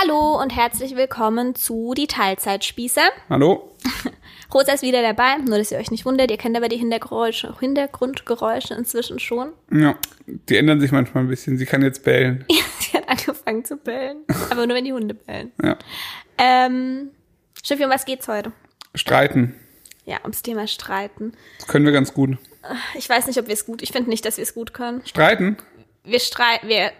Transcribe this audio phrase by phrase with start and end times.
[0.00, 3.02] Hallo und herzlich willkommen zu Die Teilzeitspießer.
[3.28, 3.76] Hallo?
[4.54, 7.54] Rosa ist wieder dabei, nur dass ihr euch nicht wundert, ihr kennt aber die Hintergeräusche,
[7.58, 9.52] Hintergrundgeräusche inzwischen schon.
[9.70, 11.58] Ja, die ändern sich manchmal ein bisschen.
[11.58, 12.46] Sie kann jetzt bellen.
[12.78, 15.52] Sie hat angefangen zu bellen, aber nur wenn die Hunde bellen.
[15.62, 15.76] Ja.
[16.38, 17.10] Ähm,
[17.62, 18.52] Schiffi, um was geht's heute?
[18.94, 19.54] Streiten.
[20.06, 21.32] Ja, ums Thema Streiten.
[21.58, 22.38] Das können wir ganz gut.
[22.94, 25.02] Ich weiß nicht, ob wir es gut, ich finde nicht, dass wir es gut können.
[25.04, 25.58] Streiten?
[26.04, 26.92] Wir streiten, wir,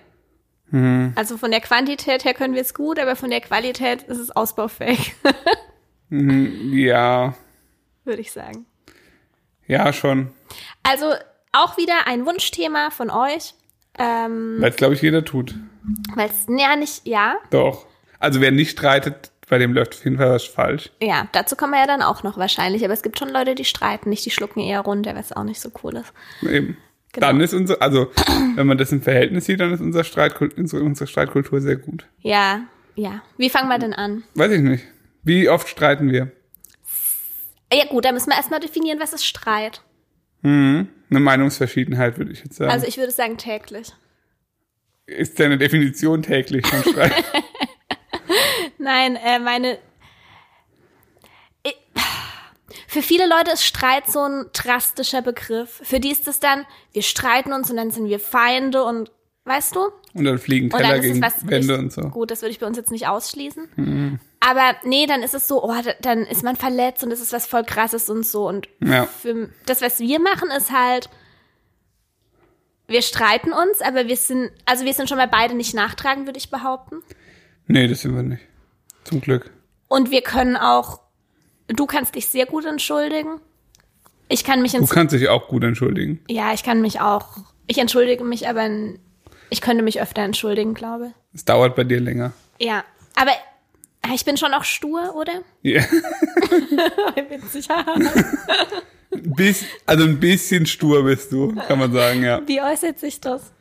[1.17, 4.31] also von der Quantität her können wir es gut, aber von der Qualität ist es
[4.31, 5.15] ausbaufähig,
[6.11, 7.35] Ja,
[8.05, 8.67] würde ich sagen.
[9.67, 10.31] ja schon.
[10.83, 11.13] Also
[11.53, 13.55] auch wieder ein Wunschthema von euch.
[13.99, 15.55] Ähm, Weil es, glaube ich, jeder tut.
[16.15, 17.87] weil es, ja, nicht, ja, Doch.
[18.19, 20.91] Also wer nicht streitet, bei dem läuft auf jeden Fall was falsch.
[21.03, 22.85] ja, dazu kommen wir ja dann auch noch wahrscheinlich.
[22.85, 25.61] Aber es gibt schon Leute, die streiten nicht, die schlucken eher runter, was auch nicht
[25.61, 26.13] so cool ist.
[26.43, 26.77] Eben.
[27.13, 27.27] Genau.
[27.27, 28.11] Dann ist unser, also
[28.55, 32.07] wenn man das im Verhältnis sieht, dann ist unser Streitkult, unsere, unsere Streitkultur sehr gut.
[32.21, 32.63] Ja,
[32.95, 33.23] ja.
[33.37, 34.23] Wie fangen wir denn an?
[34.35, 34.85] Weiß ich nicht.
[35.25, 36.31] Wie oft streiten wir?
[37.73, 39.83] Ja gut, da müssen wir erstmal definieren, was ist Streit.
[40.43, 42.71] Eine Meinungsverschiedenheit, würde ich jetzt sagen.
[42.71, 43.93] Also ich würde sagen täglich.
[45.07, 47.13] ist deine Definition täglich von Streit?
[48.79, 49.79] Nein, äh, meine.
[51.65, 51.77] Ich-
[52.91, 55.81] Für viele Leute ist Streit so ein drastischer Begriff.
[55.85, 59.13] Für die ist es dann, wir streiten uns und dann sind wir Feinde und
[59.45, 59.91] weißt du?
[60.15, 62.03] Und dann fliegen Und Teller dann ist es gegen was Wände und so.
[62.03, 64.19] Gut, das würde ich bei uns jetzt nicht ausschließen.
[64.41, 67.33] Aber nee, dann ist es so, oh, da- dann ist man verletzt und es ist
[67.33, 68.49] was voll krasses und so.
[68.49, 69.07] Und Ja.
[69.07, 71.09] für das, was wir machen, ist halt,
[72.89, 76.39] wir streiten uns, aber wir sind, also wir sind schon mal beide nicht nachtragen, würde
[76.39, 77.03] ich behaupten.
[77.69, 78.43] Nee, das sind wir nicht.
[79.05, 79.51] Zum Glück.
[79.87, 81.01] Und wir können auch,
[81.75, 83.41] du kannst dich sehr gut entschuldigen.
[84.29, 86.21] Ich kann mich Du kannst dich auch gut entschuldigen.
[86.29, 88.69] ja, ich kann mich auch, ich entschuldige mich, aber
[89.51, 92.33] ich könnte mich öfter entschuldigen, glaube Es dauert bei dir länger.
[92.59, 92.67] ich.
[92.67, 92.85] Ja,
[93.17, 93.33] aber
[94.15, 95.43] ich bin schon auch stur, oder?
[95.63, 95.83] Ja.
[97.29, 97.67] Witzig.
[99.11, 102.41] Bis, also ein bisschen stur bist du, kann man sagen, ja.
[102.47, 103.53] Wie äußert sich das?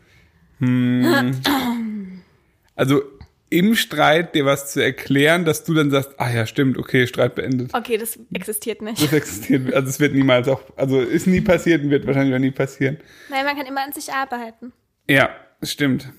[2.76, 3.02] Also
[3.50, 7.36] im Streit dir was zu erklären, dass du dann sagst, ah ja, stimmt, okay, Streit
[7.36, 7.74] beendet.
[7.74, 9.02] Okay, das existiert nicht.
[9.02, 12.40] Das existiert, also es wird niemals auch, also ist nie passiert und wird wahrscheinlich auch
[12.40, 12.98] nie passieren.
[13.30, 14.72] Nein, man kann immer an sich arbeiten.
[15.08, 15.30] Ja,
[15.64, 16.12] stimmt.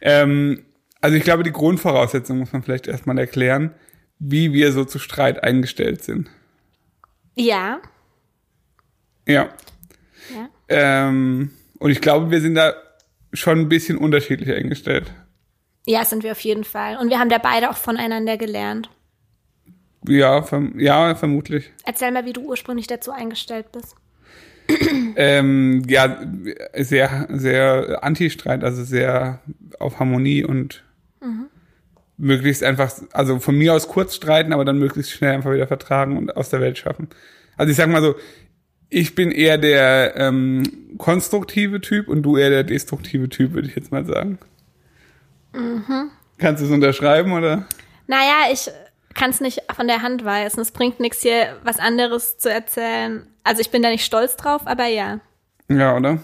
[0.00, 0.64] Ähm,
[1.00, 3.74] also ich glaube, die Grundvoraussetzung muss man vielleicht erstmal erklären,
[4.18, 6.30] wie wir so zu Streit eingestellt sind.
[7.34, 7.82] Ja.
[9.26, 9.50] Ja.
[10.34, 10.48] Ja.
[10.68, 12.74] Ähm, und ich glaube, wir sind da
[13.34, 15.12] schon ein bisschen unterschiedlich eingestellt.
[15.86, 16.96] Ja, sind wir auf jeden Fall.
[16.96, 18.88] Und wir haben da beide auch voneinander gelernt.
[20.06, 21.70] Ja, verm ja, vermutlich.
[21.84, 23.96] Erzähl mal, wie du ursprünglich dazu eingestellt bist.
[25.16, 26.26] Ähm, ja,
[26.76, 29.38] sehr, sehr Anti-Streit, also sehr
[29.78, 30.82] auf Harmonie und
[32.16, 36.16] möglichst einfach, also von mir aus kurz streiten, aber dann möglichst schnell einfach wieder vertragen
[36.16, 37.08] und aus der Welt schaffen.
[37.56, 38.14] Also ich sag mal so,
[38.88, 40.62] ich bin eher der ähm,
[40.98, 44.38] konstruktive Typ und du eher der destruktive Typ, würde ich jetzt mal sagen.
[46.38, 47.66] Kannst du es unterschreiben oder?
[48.06, 48.70] Naja, ich
[49.14, 50.60] kann es nicht von der Hand weisen.
[50.60, 53.26] Es bringt nichts hier, was anderes zu erzählen.
[53.44, 55.20] Also ich bin da nicht stolz drauf, aber ja.
[55.68, 56.18] Ja, oder?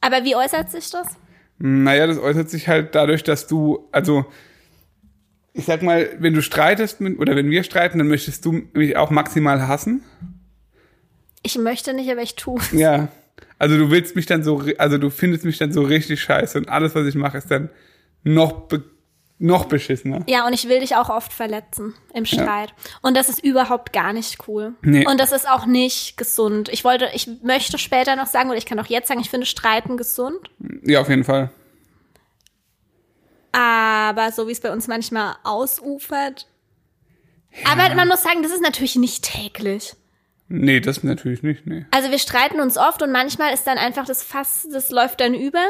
[0.00, 1.08] Aber wie äußert sich das?
[1.58, 4.26] Naja, das äußert sich halt dadurch, dass du, also
[5.52, 8.96] ich sag mal, wenn du streitest mit, oder wenn wir streiten, dann möchtest du mich
[8.96, 10.02] auch maximal hassen.
[11.42, 12.60] Ich möchte nicht, aber ich tue.
[12.72, 13.08] Ja.
[13.58, 16.68] Also du willst mich dann so, also du findest mich dann so richtig scheiße und
[16.68, 17.70] alles, was ich mache, ist dann
[18.24, 18.68] noch,
[19.38, 20.22] noch beschissener.
[20.26, 22.74] Ja, und ich will dich auch oft verletzen im Streit.
[23.02, 24.74] Und das ist überhaupt gar nicht cool.
[24.82, 25.06] Nee.
[25.06, 26.68] Und das ist auch nicht gesund.
[26.70, 29.46] Ich wollte, ich möchte später noch sagen, oder ich kann auch jetzt sagen, ich finde
[29.46, 30.50] Streiten gesund.
[30.82, 31.50] Ja, auf jeden Fall.
[33.52, 36.48] Aber so wie es bei uns manchmal ausufert.
[37.64, 39.94] Aber man muss sagen, das ist natürlich nicht täglich.
[40.48, 41.86] Nee, das natürlich nicht, nee.
[41.90, 45.34] Also wir streiten uns oft und manchmal ist dann einfach das Fass, das läuft dann
[45.34, 45.64] über.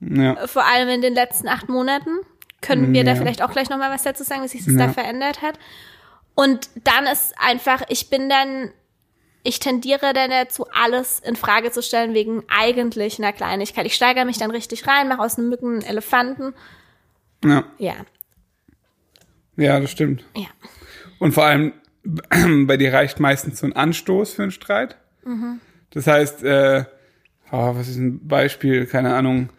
[0.00, 0.46] Ja.
[0.46, 2.10] Vor allem in den letzten acht Monaten.
[2.60, 3.16] Können wir da Ja.
[3.16, 4.86] vielleicht auch gleich nochmal was dazu sagen, wie sich das Ja.
[4.86, 5.58] da verändert hat.
[6.34, 8.70] Und dann ist einfach, ich bin dann,
[9.42, 13.84] ich tendiere dann dazu, alles in Frage zu stellen wegen eigentlich einer Kleinigkeit.
[13.86, 16.54] Ich steigere mich dann richtig rein, mache aus einem Mücken einen Elefanten.
[17.44, 17.64] Ja.
[17.78, 17.94] Ja,
[19.56, 20.24] Ja, das stimmt.
[20.36, 20.46] ja.
[21.18, 21.72] Und vor allem,
[22.66, 24.96] bei dir reicht meistens so ein Anstoß für einen Streit.
[25.90, 26.84] Das heißt, äh,
[27.52, 28.86] oh, was ist ein Beispiel?
[28.86, 29.50] Keine Ahnung.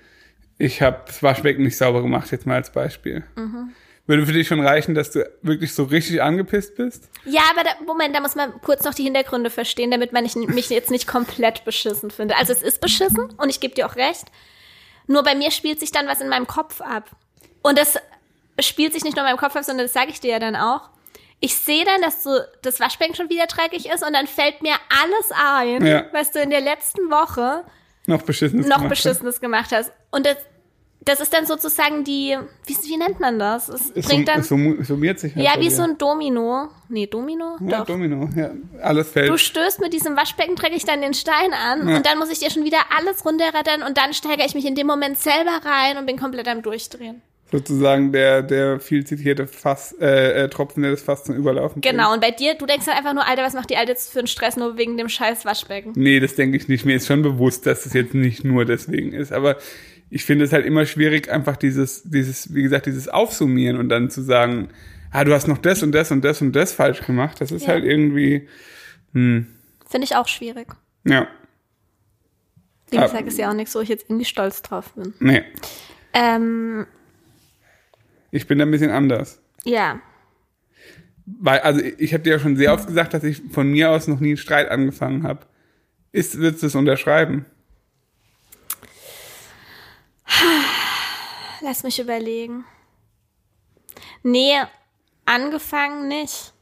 [0.57, 3.23] Ich habe das Waschbecken nicht sauber gemacht, jetzt mal als Beispiel.
[4.07, 7.09] Würde für dich schon reichen, dass du wirklich so richtig angepisst bist?
[7.25, 10.35] Ja, aber da, Moment, da muss man kurz noch die Hintergründe verstehen, damit man nicht,
[10.37, 12.37] mich jetzt nicht komplett beschissen finde.
[12.37, 14.25] Also es ist beschissen und ich gebe dir auch recht.
[15.07, 17.09] Nur bei mir spielt sich dann was in meinem Kopf ab.
[17.63, 17.95] Und das
[18.59, 20.55] spielt sich nicht nur in meinem Kopf ab, sondern das sage ich dir ja dann
[20.55, 20.89] auch.
[21.41, 22.29] Ich sehe dann, dass du
[22.61, 26.05] das Waschbecken schon wieder dreckig ist und dann fällt mir alles ein, Ja.
[26.13, 27.65] was du in der letzten Woche
[28.07, 29.03] Noch beschissenes noch gemacht hast.
[29.03, 29.91] Beschissenes gemacht hast.
[30.11, 30.37] Und das,
[31.01, 33.69] das ist dann sozusagen die, wie, wie nennt man das?
[33.69, 36.69] Es Es, bringt dann, es summiert sich halt ja, wie so ein Domino.
[36.89, 37.57] Nee, Domino?
[37.61, 37.85] ja, Doch.
[37.85, 38.51] Domino, ja.
[38.81, 39.29] Alles fällt.
[39.29, 41.97] Du stößt mit diesem Waschbecken dreckig dann den Stein an Ja.
[41.97, 44.75] und dann muss ich dir schon wieder alles runterrattern und dann steigere ich mich in
[44.75, 47.21] dem Moment selber rein und bin komplett am Durchdrehen.
[47.51, 51.95] Sozusagen der, der viel zitierte Fass, äh, äh, Tropfen, der das Fass zum Überlaufen bringt.
[51.95, 54.11] Genau, und bei dir, du denkst dann einfach nur, Alter, was macht die Alte jetzt
[54.11, 55.93] für einen Stress nur wegen dem scheiß Waschbecken?
[55.95, 56.85] Nee, das denke ich nicht.
[56.85, 59.31] Mir ist schon bewusst, dass es jetzt nicht nur deswegen ist.
[59.31, 59.57] Aber
[60.09, 64.09] ich finde es halt immer schwierig, einfach dieses, dieses, wie gesagt, dieses Aufsummieren und dann
[64.09, 64.69] zu sagen,
[65.11, 67.39] ah, du hast noch das und das und das und das falsch gemacht.
[67.41, 67.69] Das ist Ja.
[67.73, 68.47] halt irgendwie,
[69.13, 69.47] Finde
[70.01, 70.67] ich auch schwierig.
[71.05, 71.27] ja,
[72.89, 73.03] Wie Ah.
[73.03, 75.13] gesagt, ist ja auch nichts, wo ich jetzt irgendwie stolz drauf bin.
[75.19, 75.43] nee.
[76.13, 76.85] Ähm,
[78.35, 79.39] Ich bin da ein bisschen anders.
[79.63, 79.99] ja.
[81.39, 84.07] Weil, also ich habe dir ja schon sehr oft gesagt, dass ich von mir aus
[84.07, 85.47] noch nie einen Streit angefangen habe.
[86.11, 87.47] Ist, willst du es unterschreiben?
[91.61, 92.63] Lass mich überlegen.
[94.21, 94.53] Nee,
[95.25, 96.53] angefangen nicht.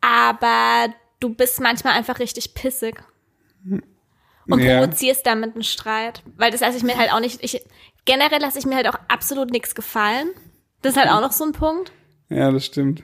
[0.00, 3.02] Aber du bist manchmal einfach richtig pissig.
[4.48, 4.78] Und Ja.
[4.80, 6.22] provozierst damit einen Streit.
[6.36, 7.42] Weil das lasse ich mir halt auch nicht.
[7.42, 7.62] Ich,
[8.06, 10.30] generell lasse ich mir halt auch absolut nichts gefallen.
[10.80, 11.92] Das ist halt auch noch so ein Punkt.
[12.30, 13.02] Ja, das stimmt.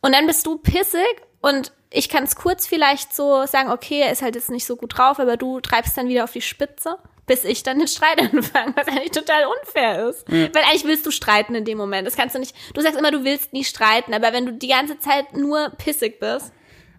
[0.00, 4.12] Und dann bist du pissig und ich kann es kurz vielleicht so sagen, okay, er
[4.12, 6.96] ist halt jetzt nicht so gut drauf, aber du treibst dann wieder auf die Spitze,
[7.26, 10.30] bis ich dann den Streit anfange, was eigentlich total unfair ist.
[10.30, 12.06] Weil eigentlich willst du streiten in dem Moment.
[12.06, 12.54] Das kannst du nicht.
[12.74, 16.18] Du sagst immer, du willst nie streiten, aber wenn du die ganze Zeit nur pissig
[16.18, 16.52] bist.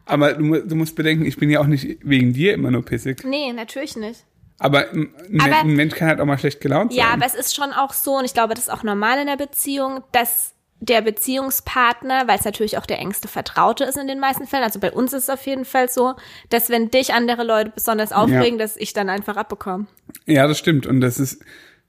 [0.05, 3.23] Aber du, du musst bedenken, ich bin ja auch nicht wegen dir immer nur pissig.
[3.23, 4.23] Nee, natürlich nicht.
[4.63, 6.99] Aber ein, Aber- ein Mensch kann halt auch mal schlecht gelaunt sein.
[6.99, 9.27] Ja, aber es ist schon auch so, und ich glaube, das ist auch normal in
[9.27, 14.19] der Beziehung, dass der Beziehungspartner, weil es natürlich auch der engste Vertraute ist in den
[14.19, 16.15] meisten Fällen, also bei uns ist es auf jeden Fall so,
[16.49, 19.87] dass wenn dich andere Leute besonders aufregen, dass ich dann einfach abbekomme.
[20.25, 20.85] Ja, das stimmt.
[20.87, 21.41] Und das ist,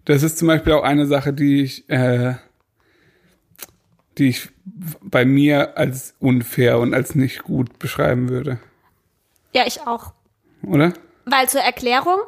[0.04, 2.34] das ist zum Beispiel auch eine Sache, die ich, äh,
[4.18, 4.48] die ich
[5.00, 8.58] bei mir als unfair und als nicht gut beschreiben würde.
[9.52, 10.12] Ja, ich auch.
[10.62, 10.92] Oder?
[11.24, 12.18] Weil zur Erklärung,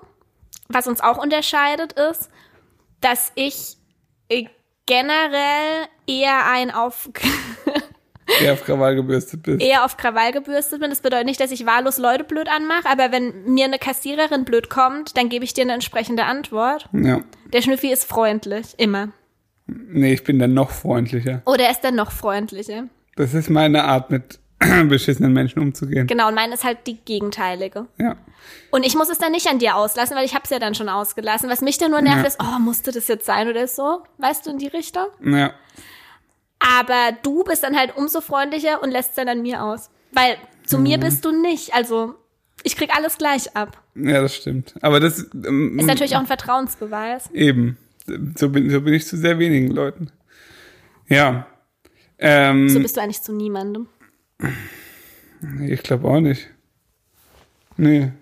[0.68, 2.30] was uns auch unterscheidet, ist,
[3.00, 3.76] dass ich
[4.28, 4.46] äh,
[4.86, 7.08] generell eher ein auf
[8.40, 9.62] Der auf Krawall gebürstet bist.
[9.62, 10.90] eher auf Krawall gebürstet bin.
[10.90, 14.68] Das bedeutet nicht, dass ich wahllos Leute blöd anmache, aber wenn mir eine Kassiererin blöd
[14.68, 16.88] kommt, dann gebe ich dir eine entsprechende Antwort.
[16.92, 17.20] Ja.
[17.52, 19.10] Der Schnüffi ist freundlich, immer.
[19.66, 21.42] Nee, ich bin dann noch freundlicher.
[21.46, 22.84] Oder er ist dann noch freundlicher.
[23.14, 24.40] Das ist meine Art, mit
[24.88, 26.06] beschissenen Menschen umzugehen.
[26.06, 27.86] Genau, und meine ist halt die gegenteilige.
[27.98, 28.16] Ja.
[28.70, 30.88] Und ich muss es dann nicht an dir auslassen, weil ich hab's ja dann schon
[30.88, 31.50] ausgelassen.
[31.50, 32.26] Was mich dann nur nervt, Ja.
[32.28, 34.02] ist, oh, musste das jetzt sein oder so?
[34.18, 35.06] Weißt du, in die Richtung?
[35.24, 35.52] Ja.
[36.58, 39.90] Aber du bist dann halt umso freundlicher und lässt dann an mir aus.
[40.12, 40.82] Weil zu Mhm.
[40.84, 41.74] mir bist du nicht.
[41.74, 42.14] Also,
[42.62, 43.82] ich krieg alles gleich ab.
[43.94, 44.74] Ja, das stimmt.
[44.80, 47.30] Aber das ähm, Ist natürlich auch ein Vertrauensbeweis.
[47.32, 47.76] eben.
[48.36, 50.10] So bin, so bin ich zu sehr wenigen Leuten.
[51.08, 51.46] Ja.
[52.18, 53.88] Ähm, So bist du eigentlich zu niemandem.
[54.38, 56.48] Nee, ich glaube auch nicht.
[57.76, 58.12] Nee.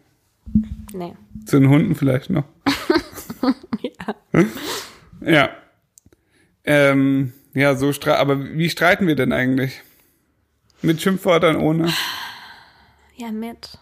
[0.92, 1.14] Nee.
[1.46, 2.44] Zu den Hunden vielleicht noch.
[3.82, 4.44] Ja.
[5.20, 5.50] Ja.
[6.64, 9.82] Ähm, ja, so stre aber wie streiten wir denn eigentlich?
[10.82, 11.92] Mit Schimpfwörtern ohne?
[13.16, 13.78] Ja, mit.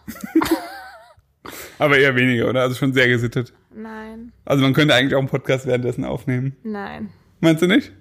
[1.79, 2.63] Aber eher weniger, oder?
[2.63, 3.53] Also schon sehr gesittet.
[3.75, 4.33] Nein.
[4.45, 6.55] Also man könnte eigentlich auch einen Podcast währenddessen aufnehmen.
[6.63, 7.11] Nein.
[7.41, 7.93] Meinst du nicht?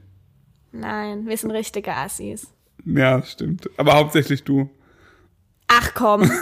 [0.72, 1.26] Nein.
[1.26, 2.54] Wir sind richtige Assis.
[2.86, 3.70] Ja, das stimmt.
[3.78, 4.70] Aber hauptsächlich du.
[5.68, 6.30] Ach komm.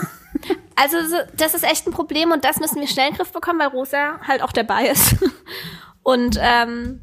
[0.76, 3.32] Also so- das ist echt ein Problem und das müssen wir schnell in den Griff
[3.32, 5.16] bekommen, weil Rosa halt auch dabei ist.
[6.02, 7.00] Und ähm,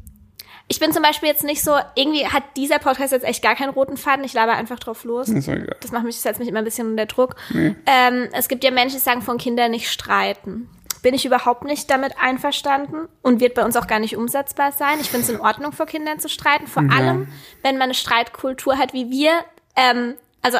[0.66, 3.70] ich bin zum Beispiel jetzt nicht so, irgendwie hat dieser Podcast jetzt echt gar keinen
[3.70, 5.28] roten Faden, ich laber einfach drauf los.
[5.28, 5.76] Egal.
[5.80, 7.36] Das macht mich, das setzt mich immer ein bisschen unter Druck.
[7.54, 10.68] Ähm, es gibt ja Menschen, die sagen, von Kindern nicht streiten.
[11.02, 14.98] Bin ich überhaupt nicht damit einverstanden und wird bei uns auch gar nicht umsetzbar sein.
[15.00, 16.66] Ich finde es in Ordnung, vor Kindern zu streiten.
[16.66, 17.28] Vor allem,
[17.62, 19.44] wenn man eine Streitkultur hat wie wir,
[19.76, 20.58] ähm, also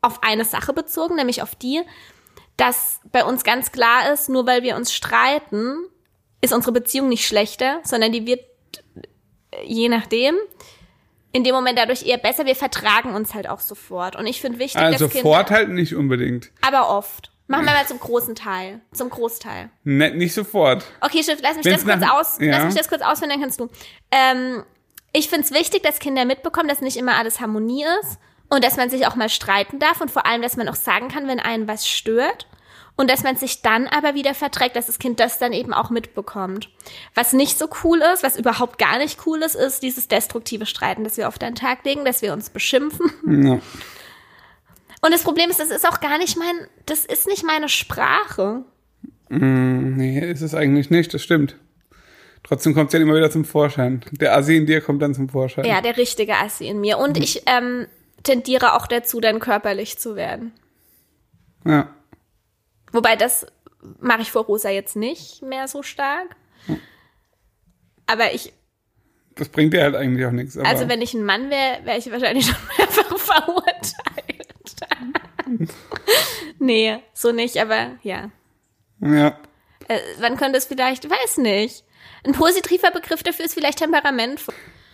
[0.00, 1.80] auf eine Sache bezogen, nämlich auf die,
[2.56, 5.76] dass bei uns ganz klar ist, nur weil wir uns streiten,
[6.40, 8.40] ist unsere Beziehung nicht schlechter, sondern die wird
[9.50, 10.36] äh, je nachdem
[11.34, 12.44] in dem Moment dadurch eher besser.
[12.46, 14.16] Wir vertragen uns halt auch sofort.
[14.16, 16.50] Und ich finde wichtig, Also dass Kinder, sofort halt nicht unbedingt.
[16.60, 17.31] aber oft.
[17.52, 19.70] Machen wir mal zum großen Teil, zum Großteil.
[19.84, 20.84] Ne, nicht sofort.
[21.00, 22.50] Okay, Schiff, lass mich Wenn's das kurz aus, ja.
[22.50, 23.68] lass mich das kurz ausführen, dann kannst du.
[24.10, 24.64] Ähm,
[25.12, 28.18] ich finde es wichtig, dass Kinder mitbekommen, dass nicht immer alles Harmonie ist
[28.48, 31.08] und dass man sich auch mal streiten darf und vor allem, dass man auch sagen
[31.08, 32.46] kann, wenn einen was stört.
[32.94, 35.88] Und dass man sich dann aber wieder verträgt, dass das Kind das dann eben auch
[35.88, 36.68] mitbekommt.
[37.14, 41.02] Was nicht so cool ist, was überhaupt gar nicht cool ist, ist dieses destruktive Streiten,
[41.02, 43.10] das wir oft an den Tag legen, dass wir uns beschimpfen.
[43.26, 43.60] Ja.
[45.04, 48.64] Und das Problem ist, das ist auch gar nicht mein, das ist nicht meine Sprache.
[49.28, 51.56] Mm, Nee, ist es eigentlich nicht, das stimmt.
[52.44, 54.04] Trotzdem kommt es ja immer wieder zum Vorschein.
[54.12, 55.64] Der Assi in dir kommt dann zum Vorschein.
[55.64, 56.98] Ja, der richtige Assi in mir.
[56.98, 57.86] Und ich ähm,
[58.22, 60.52] tendiere auch dazu, dann körperlich zu werden.
[61.64, 61.88] Ja.
[62.92, 63.46] Wobei das
[64.00, 66.36] mache ich vor Rosa jetzt nicht mehr so stark.
[68.06, 68.52] Aber ich,
[69.36, 70.58] Das bringt dir halt eigentlich auch nichts.
[70.58, 74.31] Also wenn ich ein Mann wäre, wäre ich wahrscheinlich schon mehrfach verurteilt.
[76.58, 78.30] nee, so nicht, aber ja.
[79.00, 79.38] ja.
[79.88, 81.84] Äh, wann könnte es vielleicht, weiß nicht.
[82.24, 84.42] Ein positiver Begriff dafür ist vielleicht Temperament.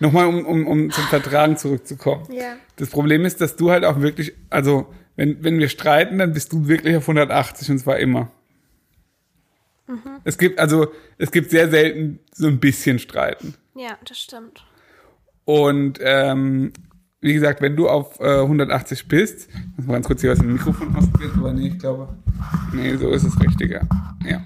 [0.01, 2.31] Nochmal, um, um, um zum Vertragen zurückzukommen.
[2.33, 2.57] Ja.
[2.77, 6.53] Das Problem ist, dass du halt auch wirklich, also wenn, wenn wir streiten, dann bist
[6.53, 8.31] du wirklich auf 180 und zwar immer.
[9.89, 10.21] Mhm.
[10.25, 13.55] Es gibt also, es gibt sehr selten so ein bisschen Streiten.
[13.75, 14.65] Ja, das stimmt.
[15.45, 16.73] Und ähm,
[17.21, 20.53] wie gesagt, wenn du auf äh, 180 bist, muss mal ganz kurz hier aus dem
[20.53, 22.09] Mikrofon ausgehen, aber nee, ich glaube,
[22.73, 23.89] nee, so ist es richtiger.
[24.25, 24.43] Ja.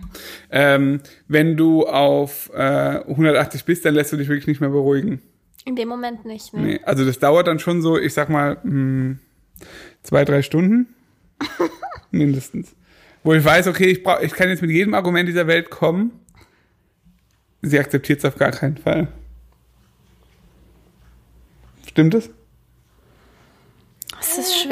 [0.51, 5.21] Ähm, wenn du auf äh, 180 bist, dann lässt du dich wirklich nicht mehr beruhigen.
[5.65, 6.55] In dem Moment nicht.
[6.55, 6.63] Ne?
[6.63, 9.17] Nee, also das dauert dann schon so, ich sag mal, mh,
[10.03, 10.95] zwei, drei Stunden.
[12.11, 12.75] Mindestens.
[13.23, 16.13] Wo ich weiß, okay, ich, brauch, ich kann jetzt mit jedem Argument dieser Welt kommen.
[17.61, 19.09] Sie akzeptiert es auf gar keinen Fall.
[21.87, 22.31] Stimmt es?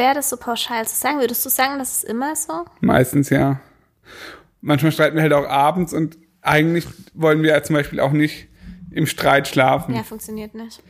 [0.01, 1.21] Schwer, das so pauschal zu sagen.
[1.21, 2.65] Würdest du sagen, das ist immer so?
[2.81, 3.61] Meistens ja.
[4.63, 8.49] Manchmal streiten wir halt auch abends und eigentlich wollen wir ja zum Beispiel auch nicht
[8.91, 9.95] im Streit schlafen.
[9.95, 10.83] Ja, funktioniert nicht.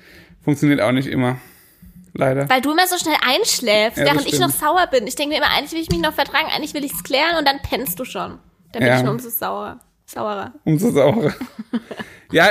[0.44, 1.38] Funktioniert auch nicht immer.
[2.12, 2.48] Leider.
[2.48, 5.06] Weil du immer so schnell einschläfst, Ja, während ich noch sauer bin.
[5.08, 7.36] Ich denke mir immer, eigentlich will ich mich noch vertragen, eigentlich will ich es klären
[7.38, 8.38] und dann pennst du schon.
[8.72, 8.96] Dann bin Ja.
[8.98, 9.80] ich nur umso sauer.
[10.06, 10.52] Sauerer.
[10.64, 11.32] Umso saurer.
[12.30, 12.48] ja,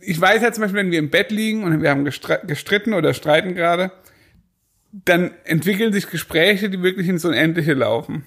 [0.00, 3.12] ich weiß ja zum Beispiel, wenn wir im Bett liegen und wir haben gestritten oder
[3.12, 3.92] streiten gerade,
[4.92, 8.24] dann entwickeln sich Gespräche, die wirklich ins Unendliche laufen.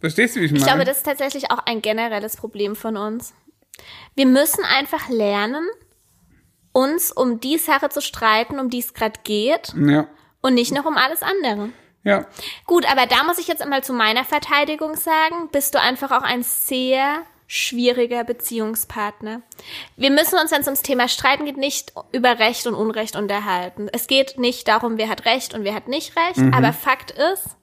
[0.00, 0.60] Verstehst du, wie ich meine?
[0.60, 3.34] Ich glaube, das ist tatsächlich auch ein generelles Problem von uns.
[4.14, 5.66] Wir müssen einfach lernen,
[6.72, 10.06] uns um die Sache zu streiten, um die es gerade geht ja.
[10.42, 11.70] und nicht noch um alles andere.
[12.04, 12.26] Ja.
[12.66, 16.22] Gut, aber da muss ich jetzt einmal zu meiner Verteidigung sagen, bist du einfach auch
[16.22, 19.42] ein sehr schwieriger Beziehungspartner.
[19.96, 23.88] Wir müssen uns, wenn es ums Thema Streiten geht, nicht über Recht und Unrecht unterhalten.
[23.92, 27.56] Es geht nicht darum, wer hat Recht und wer hat nicht Recht, aber Fakt ist,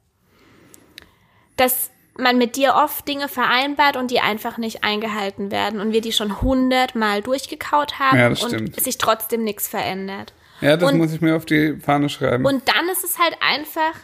[1.58, 6.02] dass man mit dir oft Dinge vereinbart und die einfach nicht eingehalten werden und wir
[6.02, 8.80] die schon hundertmal durchgekaut haben Ja, und stimmt.
[8.80, 10.34] sich trotzdem nichts verändert.
[10.62, 12.46] Ja, das Und- muss ich mir auf die Fahne schreiben.
[12.46, 13.96] Und dann ist es halt einfach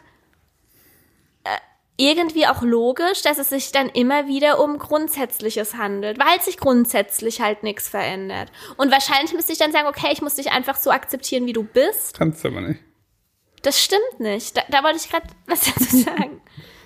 [2.00, 7.41] irgendwie auch logisch, dass es sich dann immer wieder um Grundsätzliches handelt, weil sich grundsätzlich
[7.41, 8.51] halt nichts verändert.
[8.77, 11.63] Und wahrscheinlich müsste ich dann sagen, okay, ich muss dich einfach so akzeptieren, wie du
[11.63, 12.18] bist.
[12.18, 12.79] Kannst du aber nicht.
[13.63, 14.56] Das stimmt nicht.
[14.56, 16.41] Da, da wollte ich gerade was dazu sagen.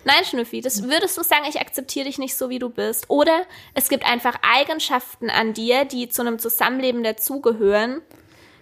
[0.06, 3.10] Nein, Schnüffi, das würdest du sagen, ich akzeptiere dich nicht so, wie du bist.
[3.10, 3.44] Oder
[3.74, 8.02] es gibt einfach Eigenschaften an dir, die zu einem Zusammenleben dazugehören,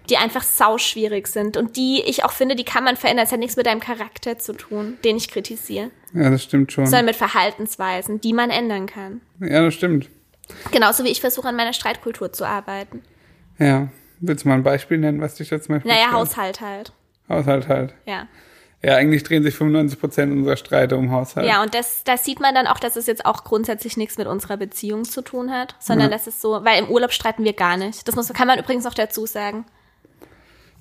[0.10, 3.26] die einfach sauschwierig sind und die ich auch finde, die kann man verändern.
[3.26, 6.86] Es hat nichts mit deinem Charakter zu tun, den ich kritisiere, Ja, das stimmt schon.
[6.86, 9.22] sondern mit Verhaltensweisen, die man ändern kann.
[9.40, 10.10] Ja, das stimmt.
[10.72, 13.02] Genauso wie ich versuche, an meiner Streitkultur zu arbeiten.
[13.58, 13.90] Ja.
[14.20, 16.14] Willst du mal ein Beispiel nennen, was dich jetzt mal Naja, stört?
[16.14, 16.94] Haushalt halt.
[17.30, 17.94] Haushalt halt.
[18.06, 18.28] Ja.
[18.84, 21.48] Ja, eigentlich drehen sich 95 Prozent unserer Streite um Haushalt.
[21.48, 24.28] Ja, und das, das sieht man dann auch, dass es jetzt auch grundsätzlich nichts mit
[24.28, 26.18] unserer Beziehung zu tun hat, sondern Ja.
[26.18, 28.08] das ist so, weil im Urlaub streiten wir gar nicht.
[28.08, 29.66] Das muss, kann man übrigens noch dazu sagen.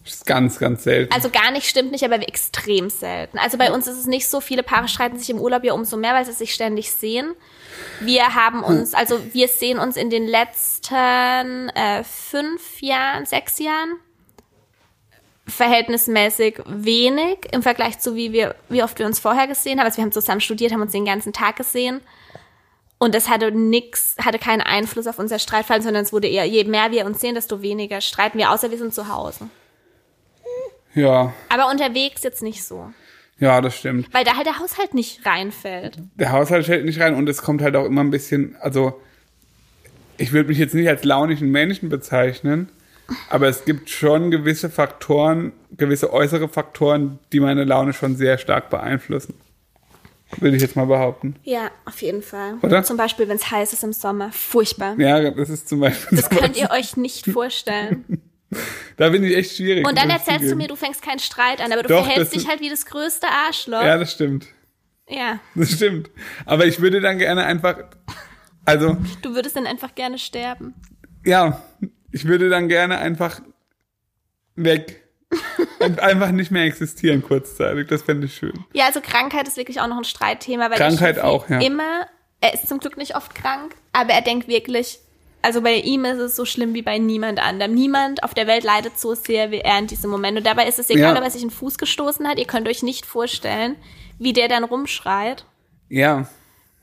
[0.05, 1.13] Das ist ganz, ganz selten.
[1.13, 3.39] Also gar nicht stimmt nicht, aber extrem selten.
[3.39, 5.97] Also bei uns ist es nicht so, viele Paare streiten sich im Urlaub ja umso
[5.97, 7.35] mehr, weil sie sich ständig sehen.
[8.01, 13.97] Wir haben uns, also wir sehen uns in den letzten äh, fünf Jahren, sechs Jahren
[15.47, 19.87] verhältnismäßig wenig im Vergleich zu wie wir, wie oft wir uns vorher gesehen haben.
[19.87, 22.01] Also wir haben zusammen studiert, haben uns den ganzen Tag gesehen.
[22.99, 26.65] Und das hatte nix, hatte keinen Einfluss auf unser Streitfall, sondern es wurde eher, je
[26.65, 29.49] mehr wir uns sehen, desto weniger streiten wir, außer wir sind zu Hause.
[30.95, 32.91] Ja, Aber unterwegs jetzt nicht so.
[33.39, 34.13] ja, das stimmt.
[34.13, 35.99] Weil da halt der Haushalt nicht reinfällt.
[36.17, 39.01] Der Haushalt fällt nicht rein und es kommt halt auch immer ein bisschen, also
[40.19, 42.69] ich würde mich jetzt nicht als launischen Menschen bezeichnen,
[43.29, 48.71] aber es gibt schon gewisse Faktoren, gewisse äußere Faktoren, die meine Laune schon sehr stark
[48.71, 49.35] beeinflussen.
[50.37, 51.35] Würde ich jetzt mal behaupten.
[51.43, 52.55] Ja, auf jeden Fall.
[52.63, 52.85] Oder?
[52.85, 54.31] Zum Beispiel, wenn es heiß ist im Sommer.
[54.31, 54.95] Furchtbar.
[54.97, 58.23] Ja, das ist zum Beispiel Das könnt ihr euch nicht vorstellen.
[58.97, 59.87] Da bin ich echt schwierig.
[59.87, 62.47] Und dann erzählst du mir, du fängst keinen Streit an, aber du Doch, verhältst dich
[62.49, 63.83] halt wie das größte Arschloch.
[63.83, 64.47] Ja, das stimmt.
[65.09, 66.11] Ja, Das stimmt.
[66.45, 67.79] Aber ich würde dann gerne einfach,
[68.67, 70.75] also, du würdest dann einfach gerne sterben.
[71.25, 71.63] ja,
[72.13, 73.41] ich würde dann gerne einfach
[74.57, 75.03] weg.
[75.79, 77.87] Und einfach nicht mehr existieren kurzzeitig.
[77.87, 78.65] Das fände ich schön.
[78.73, 81.61] Ja, also Krankheit ist wirklich auch noch ein Streitthema, weil Krankheit auch, ja.
[81.61, 82.07] immer,
[82.41, 84.99] er ist zum Glück nicht oft krank, aber er denkt wirklich,
[85.43, 87.75] also bei ihm ist es so schlimm wie bei niemand anderem.
[87.75, 90.37] Niemand auf der Welt leidet so sehr wie er in diesem Moment.
[90.39, 91.19] Und dabei ist es egal, Ja.
[91.19, 92.39] ob er sich einen Fuß gestoßen hat.
[92.39, 93.77] Ihr könnt euch nicht vorstellen,
[94.19, 95.45] wie der dann rumschreit.
[95.89, 96.29] Ja,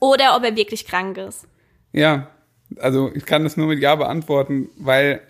[0.00, 1.46] Oder ob er wirklich krank ist.
[1.92, 2.28] ja.
[2.80, 5.22] Also ich kann das nur mit Ja beantworten, weil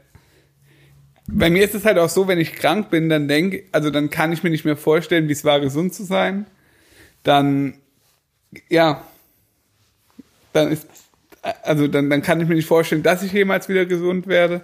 [1.28, 4.10] bei mir ist es halt auch so, wenn ich krank bin, dann denke, also dann
[4.10, 6.46] kann ich mir nicht mehr vorstellen, wie es war, gesund zu sein.
[7.22, 7.74] Dann,
[8.68, 9.04] ja,
[10.52, 10.88] dann ist,
[11.62, 14.62] also dann, dann kann ich mir nicht vorstellen, dass ich jemals wieder gesund werde.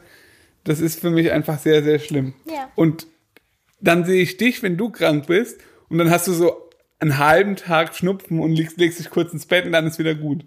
[0.65, 2.35] Das ist für mich einfach sehr, sehr schlimm.
[2.47, 2.71] Ja.
[2.75, 3.07] Und
[3.81, 7.57] dann sehe ich dich, wenn du krank bist, und dann hast du so einen halben
[7.57, 10.45] Tag Schnupfen und legst, legst dich kurz ins Bett und dann ist wieder gut.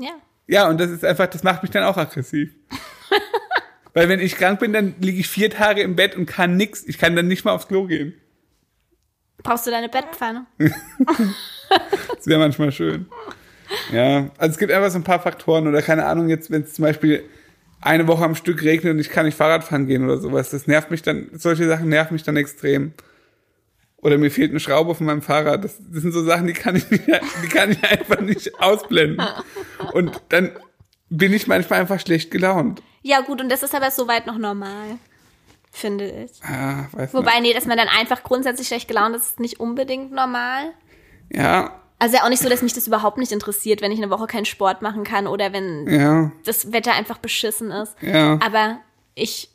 [0.00, 0.10] Ja.
[0.46, 2.50] Ja, und das ist einfach, das macht mich dann auch aggressiv.
[3.92, 6.84] Weil wenn ich krank bin, dann liege ich vier Tage im Bett und kann nix.
[6.86, 8.14] Ich kann dann nicht mal aufs Klo gehen.
[9.42, 10.46] Brauchst du deine Bettpfanne?
[12.16, 13.06] Das wäre manchmal schön.
[13.92, 16.74] Ja, also es gibt einfach so ein paar Faktoren oder keine Ahnung, jetzt, wenn es
[16.74, 17.24] zum Beispiel
[17.80, 20.66] eine Woche am Stück regnet und ich kann nicht Fahrrad fahren gehen oder sowas, das
[20.66, 22.92] nervt mich dann, solche Sachen nerven mich dann extrem.
[24.00, 25.64] Oder mir fehlt eine Schraube von meinem Fahrrad.
[25.64, 29.26] Das, das sind so Sachen, die kann ich nicht, die kann ich einfach nicht ausblenden.
[29.92, 30.52] Und dann
[31.10, 32.80] bin ich manchmal einfach schlecht gelaunt.
[33.02, 34.98] Ja, gut, und das ist aber soweit noch normal.
[35.72, 36.42] Finde ich.
[36.44, 37.14] Ah, weiß nicht.
[37.14, 40.72] Wobei, nee, dass man dann einfach grundsätzlich schlecht gelaunt ist, ist nicht unbedingt normal.
[41.30, 44.10] Ja, Also ja auch nicht so, dass mich das überhaupt nicht interessiert, wenn ich eine
[44.10, 47.96] Woche keinen Sport machen kann oder wenn ja, das Wetter einfach beschissen ist.
[48.00, 48.38] ja.
[48.40, 48.78] Aber
[49.14, 49.50] ich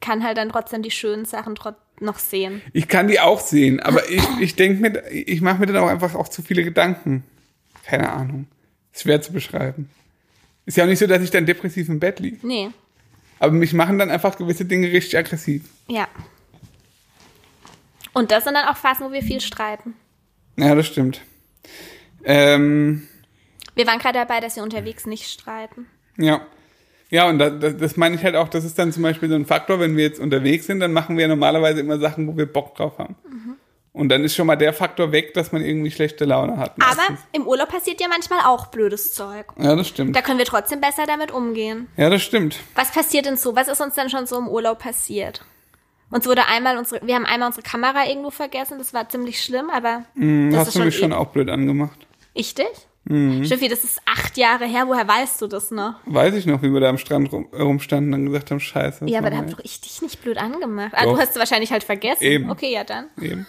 [0.00, 1.54] kann halt dann trotzdem die schönen Sachen
[2.00, 2.60] noch sehen.
[2.74, 5.88] Ich kann die auch sehen, aber ich, ich denke mir, ich mache mir dann auch
[5.88, 7.24] einfach auch zu viele Gedanken.
[7.86, 8.46] Keine Ahnung.
[8.92, 9.88] Ist schwer zu beschreiben.
[10.66, 12.46] Ist ja auch nicht so, dass ich dann depressiv im Bett liege.
[12.46, 12.70] Nee,
[13.38, 15.62] Aber mich machen dann einfach gewisse Dinge richtig aggressiv.
[15.88, 16.08] ja.
[18.12, 19.92] Und das sind dann auch Phasen, wo wir viel streiten.
[20.56, 21.20] Ja, das stimmt.
[22.24, 23.06] Ähm,
[23.74, 25.86] Wir waren gerade dabei, dass wir unterwegs nicht streiten.
[26.16, 26.40] ja.
[27.08, 29.36] Ja, und das, das, das meine ich halt auch, das ist dann zum Beispiel so
[29.36, 32.46] ein Faktor, wenn wir jetzt unterwegs sind, dann machen wir normalerweise immer Sachen, wo wir
[32.52, 33.14] Bock drauf haben.
[33.92, 36.72] Und dann ist schon mal der Faktor weg, dass man irgendwie schlechte Laune hat.
[36.82, 37.20] Aber meistens.
[37.30, 39.46] im Urlaub passiert ja manchmal auch blödes Zeug.
[39.56, 40.16] Ja, das stimmt.
[40.16, 41.86] Da können wir trotzdem besser damit umgehen.
[41.96, 42.58] Ja, das stimmt.
[42.74, 43.54] Was passiert denn so?
[43.54, 45.44] Was ist uns denn schon so im Urlaub passiert?
[46.10, 49.70] Uns wurde einmal unsere, wir haben einmal unsere Kamera irgendwo vergessen, das war ziemlich schlimm,
[49.70, 52.06] aber Hm, das hast ist du schon, mich schon eh- auch blöd angemacht.
[52.34, 52.66] ich dich?
[53.08, 53.44] Mhm.
[53.44, 55.94] Steffi, das ist acht Jahre her, woher weißt du das noch?
[56.06, 59.06] Weiß ich noch, wie wir da am Strand rum, rumstanden und gesagt haben, scheiße.
[59.08, 60.90] Ja, aber da doch ich dich nicht blöd angemacht.
[60.92, 61.14] Ah, Doch.
[61.14, 62.24] du hast es wahrscheinlich halt vergessen.
[62.24, 62.50] Eben.
[62.50, 63.06] Okay, ja dann.
[63.20, 63.46] Eben.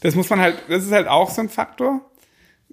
[0.00, 2.02] Das muss man halt, das ist halt auch so ein Faktor,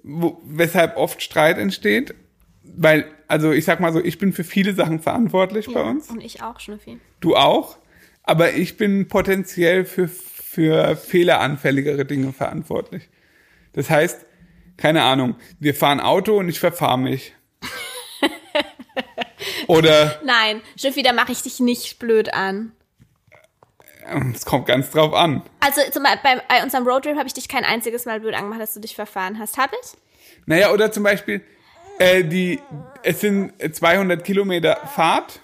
[0.04, 2.14] wo, weshalb oft Streit entsteht.
[2.62, 6.08] Weil, also ich sag mal so, ich bin für viele Sachen verantwortlich bei Ja, uns.
[6.08, 7.00] Und ich auch, Schnüffi.
[7.20, 7.76] Du auch.
[8.22, 13.08] Aber ich bin potenziell für, für fehleranfälligere Dinge verantwortlich.
[13.72, 14.26] Das heißt,
[14.76, 17.34] keine Ahnung, wir fahren Auto und ich verfahre mich.
[19.66, 22.72] Oder Nein, Schnüffi, da mache ich dich nicht blöd an.
[24.34, 25.42] es kommt ganz drauf an.
[25.60, 28.60] Also zum Beispiel bei, bei unserem Roadtrip habe ich dich kein einziges Mal blöd angemacht,
[28.60, 29.58] dass du dich verfahren hast.
[29.58, 29.98] Hab ich?
[30.46, 31.42] Naja, oder zum Beispiel,
[31.98, 32.60] äh, die,
[33.02, 35.40] es sind 200 Kilometer Fahrt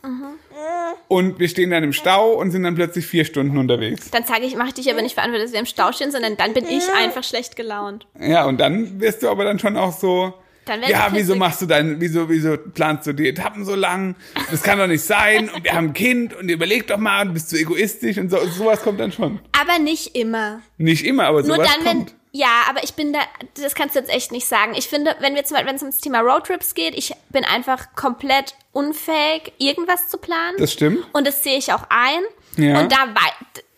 [1.09, 4.11] und wir stehen dann im Stau und sind dann plötzlich vier Stunden unterwegs.
[4.11, 6.37] Dann sage ich, mache ich dich aber nicht verantwortlich, dass wir im Stau stehen, sondern
[6.37, 8.07] dann bin ich einfach schlecht gelaunt.
[8.21, 10.35] Ja, und dann wirst du aber dann schon auch so,
[10.67, 14.17] Dann ja, wieso machst du dein, wieso, wieso planst du die Etappen so lang?
[14.51, 17.35] Das kann doch nicht sein und wir haben ein Kind und überleg doch mal und
[17.35, 19.41] bist du egoistisch und so, sowas kommt dann schon.
[19.59, 20.61] Aber nicht immer.
[20.77, 22.07] Nicht immer, aber Nur sowas dann, wenn.
[22.33, 23.21] Ja, aber ich bin da,
[23.55, 24.75] das kannst du jetzt echt nicht sagen.
[24.77, 27.95] Ich finde, wenn wir zum Beispiel, wenn es ums Thema Roadtrips geht, ich bin einfach
[27.97, 30.57] komplett unfähig, irgendwas zu planen.
[30.59, 31.07] Das stimmt.
[31.13, 32.21] Und das sehe ich auch ein.
[32.57, 32.81] Ja.
[32.81, 33.09] Und da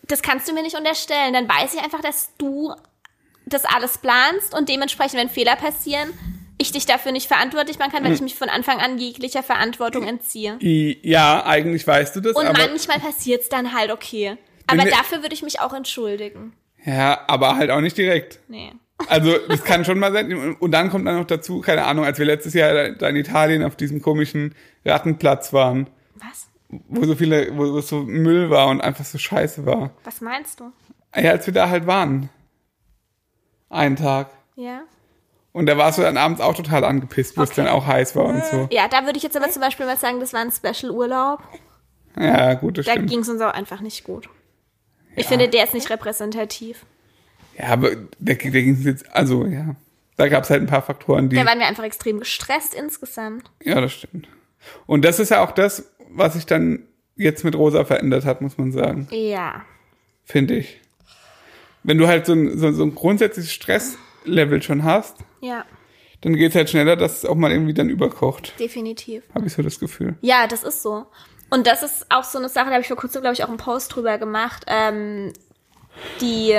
[0.07, 1.33] das kannst du mir nicht unterstellen.
[1.33, 2.73] Dann weiß ich einfach, dass du
[3.45, 6.13] das alles planst und dementsprechend, wenn Fehler passieren,
[6.57, 8.15] ich dich dafür nicht verantwortlich machen kann, weil Hm.
[8.15, 10.57] ich mich von Anfang an jeglicher Verantwortung entziehe.
[10.61, 14.37] Ja, eigentlich weißt du das, Und manchmal passiert's dann halt okay.
[14.67, 16.53] Aber dafür würde ich mich auch entschuldigen.
[16.85, 18.39] Ja, aber halt auch nicht direkt.
[18.47, 18.73] Nee.
[19.07, 20.55] Also, das kann schon mal sein.
[20.59, 23.63] Und dann kommt dann noch dazu, keine Ahnung, als wir letztes Jahr da in Italien
[23.63, 24.53] auf diesem komischen
[24.85, 26.47] Rattenplatz waren, Was?
[26.69, 29.91] wo so viele, wo wo so Müll war und einfach so scheiße war.
[30.03, 30.71] Was meinst du?
[31.15, 32.29] Ja, als wir da halt waren.
[33.69, 34.29] Einen Tag.
[34.55, 34.81] Ja.
[35.53, 37.63] Und da warst du dann abends auch total angepisst, wo es Okay.
[37.63, 38.67] dann auch heiß war und so.
[38.71, 41.39] Ja, da würde ich jetzt aber zum Beispiel mal sagen, das war ein Special-Urlaub.
[42.17, 43.09] Ja, gut, das Da stimmt.
[43.09, 44.29] ging es uns auch einfach nicht gut.
[45.15, 46.85] Ich finde, der ist nicht repräsentativ.
[47.57, 49.75] Ja, aber der, der ging jetzt, also, ja.
[50.15, 51.35] da gab es halt ein paar Faktoren, die.
[51.35, 53.51] Da waren wir einfach extrem gestresst insgesamt.
[53.63, 54.27] Ja, das stimmt.
[54.85, 56.83] Und das ist ja auch das, was sich dann
[57.15, 59.07] jetzt mit Rosa verändert hat, muss man sagen.
[59.11, 59.65] Ja.
[60.23, 60.79] Finde ich.
[61.83, 65.65] Wenn du halt so ein, so, so ein grundsätzliches Stresslevel schon hast, Ja,
[66.21, 68.53] dann geht es halt schneller, dass es auch mal irgendwie dann überkocht.
[68.59, 69.23] definitiv.
[69.33, 70.15] Habe ich so das Gefühl.
[70.21, 71.07] Ja, das ist so.
[71.51, 73.49] Und das ist auch so eine Sache, da habe ich vor kurzem, glaube ich, auch
[73.49, 74.63] einen Post drüber gemacht.
[74.67, 75.33] Ähm,
[76.21, 76.57] die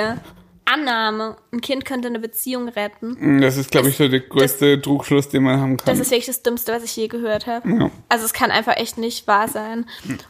[0.65, 3.41] Annahme, ein Kind könnte eine Beziehung retten.
[3.41, 5.87] Das ist, glaube ich, so der größte Trugschluss, den man haben kann.
[5.87, 7.67] Das ist wirklich das Dümmste, was ich je gehört habe.
[7.69, 7.91] Ja.
[8.07, 9.85] Also es kann einfach echt nicht wahr sein.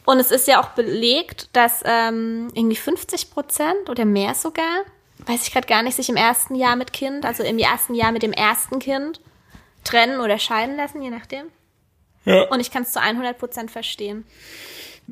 [0.05, 4.83] Und es ist ja auch belegt, dass ähm, irgendwie 50 Prozent oder mehr sogar,
[5.25, 8.13] weiß ich gerade gar nicht, sich im ersten Jahr mit Kind, also im ersten Jahr
[8.13, 9.19] mit dem ersten Kind
[9.83, 11.47] trennen oder scheiden lassen, je nachdem.
[12.25, 12.43] Ja.
[12.43, 14.25] Und ich kann es zu 100 Prozent verstehen.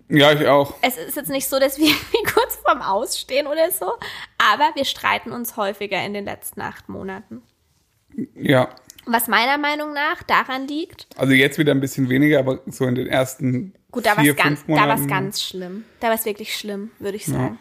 [0.10, 0.76] ja, ich auch.
[0.82, 1.94] Es ist jetzt nicht so, dass wir
[2.34, 3.94] kurz vorm Ausstehen oder so,
[4.38, 7.42] aber wir streiten uns häufiger in den letzten acht Monaten.
[8.36, 8.70] Ja.
[9.06, 12.96] Was meiner Meinung nach daran liegt, Also jetzt wieder ein bisschen weniger, aber so in
[12.96, 15.84] den ersten Gut, da war es ganz, da war's ganz schlimm.
[16.00, 17.60] Da war es wirklich schlimm, würde ich sagen.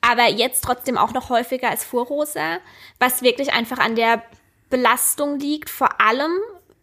[0.00, 2.58] Aber jetzt trotzdem auch noch häufiger als vor Rosa,
[2.98, 4.22] was wirklich einfach an der
[4.70, 6.32] Belastung liegt, vor allem,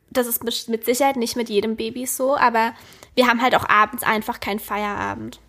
[0.09, 2.73] das ist mit Sicherheit nicht mit jedem Baby so, aber
[3.15, 5.39] wir haben halt auch abends einfach keinen Feierabend.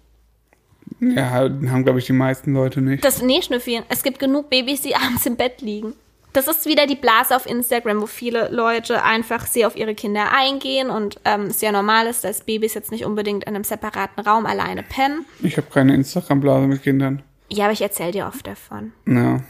[1.00, 3.04] Ja, haben, glaube ich, die meisten Leute nicht.
[3.04, 5.94] Das, nee, Schnüffi, es gibt genug Babys, die abends im Bett liegen.
[6.32, 10.32] Das ist wieder die Blase auf Instagram, wo viele Leute einfach sehr auf ihre Kinder
[10.32, 14.22] eingehen und ähm, es ja normal ist, dass Babys jetzt nicht unbedingt in einem separaten
[14.22, 15.24] Raum alleine pennen.
[15.42, 17.22] Ich habe keine Instagram-Blase mit Kindern.
[17.48, 18.92] Ja, aber ich erzähle dir oft davon.
[19.06, 19.40] Ja.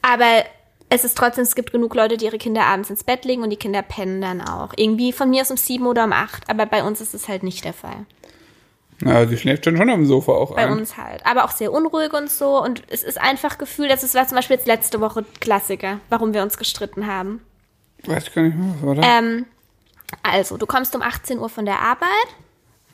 [0.00, 0.44] Aber
[0.90, 3.50] es ist trotzdem, es gibt genug Leute, die ihre Kinder abends ins Bett legen und
[3.50, 4.72] die Kinder pennen dann auch.
[4.76, 7.42] Irgendwie von mir ist um sieben oder um acht, aber bei uns ist es halt
[7.42, 8.06] nicht der Fall.
[9.02, 10.72] Na, die schläft dann schon auf dem Sofa auch Bei ein.
[10.72, 11.24] uns halt.
[11.24, 12.62] Aber auch sehr unruhig und so.
[12.62, 16.34] Und es ist einfach Gefühl, das ist, war zum Beispiel jetzt letzte Woche Klassiker, warum
[16.34, 17.40] wir uns gestritten haben.
[18.04, 19.02] Weiß ich gar nicht mehr, oder?
[19.02, 19.46] Ähm,
[20.22, 22.08] also, du kommst um 18 Uhr von der Arbeit.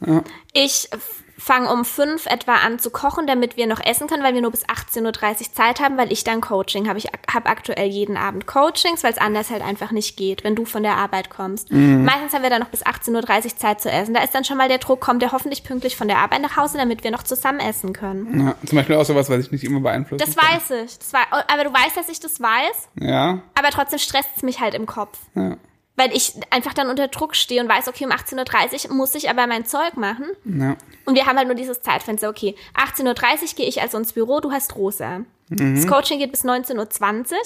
[0.07, 0.23] Ja.
[0.53, 0.89] Ich
[1.38, 4.51] fange um 5 etwa an zu kochen, damit wir noch essen können, weil wir nur
[4.51, 5.03] bis 18.30
[5.49, 6.99] Uhr Zeit haben, weil ich dann Coaching habe.
[6.99, 10.64] Ich habe aktuell jeden Abend Coachings, weil es anders halt einfach nicht geht, wenn du
[10.64, 11.70] von der Arbeit kommst.
[11.70, 14.14] Meistens haben wir dann noch bis 18.30 Uhr Zeit zu essen.
[14.14, 16.57] Da ist dann schon mal der Druck, kommt der hoffentlich pünktlich von der Arbeit nach
[16.57, 18.46] Hause, damit wir noch zusammen essen können.
[18.46, 18.55] ja.
[18.66, 20.49] Zum Beispiel auch sowas, was ich nicht immer beeinflussen Das kann.
[20.59, 20.99] weiß ich.
[20.99, 21.22] Das war,
[21.53, 24.87] aber du weißt, dass ich das weiß, Ja, aber trotzdem stresst es mich halt im
[24.87, 25.18] Kopf.
[25.35, 25.57] ja,
[25.97, 29.31] Weil ich einfach dann unter Druck stehe und weiß, okay, um 18.30 Uhr muss ich
[29.31, 30.27] aber mein Zeug machen.
[30.45, 30.77] ja.
[31.07, 34.41] Und wir haben halt nur dieses Zeitfenster, okay, 18.30 Uhr gehe ich also ins Büro,
[34.41, 35.21] du hast Rosa.
[35.49, 35.77] Mhm.
[35.77, 37.39] Das Coaching geht bis 19.20 Uhr.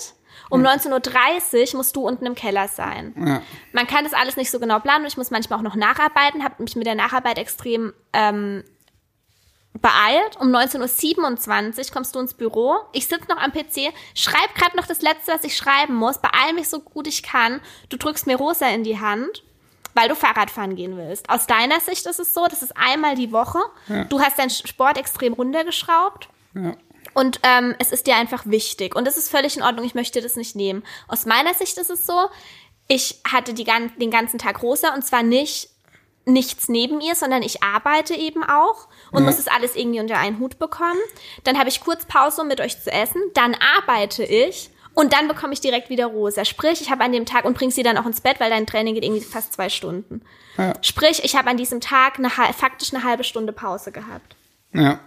[0.49, 3.15] Um 19.30 Uhr musst du unten im Keller sein.
[3.17, 3.43] Ja.
[3.73, 6.43] Man kann das alles nicht so genau planen und ich muss manchmal auch noch nacharbeiten,
[6.43, 8.65] habe mich mit der Nacharbeit extrem ähm,
[9.75, 10.37] beeilt.
[10.41, 12.77] Um 19.27 Uhr kommst du ins Büro.
[12.93, 16.53] Ich sitze noch am PC, schreib gerade noch das Letzte, was ich schreiben muss, beeil
[16.55, 17.61] mich so gut ich kann.
[17.89, 19.45] Du drückst mir Rosa in die Hand,
[19.95, 21.31] weil du Fahrradfahren gehen willst.
[21.31, 23.61] Aus deiner Sicht ist es so, das ist einmal die Woche.
[24.09, 26.29] Du hast deinen Sport extrem runtergeschraubt.
[26.55, 26.75] ja.
[27.13, 28.95] Und ähm, es ist dir einfach wichtig.
[28.95, 29.85] Und das ist völlig in Ordnung.
[29.85, 30.85] Ich möchte das nicht nehmen.
[31.09, 32.29] Aus meiner Sicht ist es so,
[32.87, 35.71] ich hatte die, den ganzen Tag Rosa und zwar nicht
[36.27, 39.27] nichts neben ihr, sondern ich arbeite eben auch und Ja.
[39.27, 40.99] muss das alles irgendwie unter einen Hut bekommen.
[41.45, 43.21] Dann habe ich kurz Pause, um mit euch zu essen.
[43.35, 46.45] Dann arbeite ich und dann bekomme ich direkt wieder Rosa.
[46.45, 48.67] Sprich, ich habe an dem Tag und bringe sie dann auch ins Bett, weil dein
[48.67, 50.23] Training geht irgendwie fast zwei Stunden.
[50.59, 50.75] Ja.
[50.83, 54.37] Sprich, ich habe an diesem Tag eine, faktisch eine halbe Stunde Pause gehabt.
[54.73, 54.99] ja.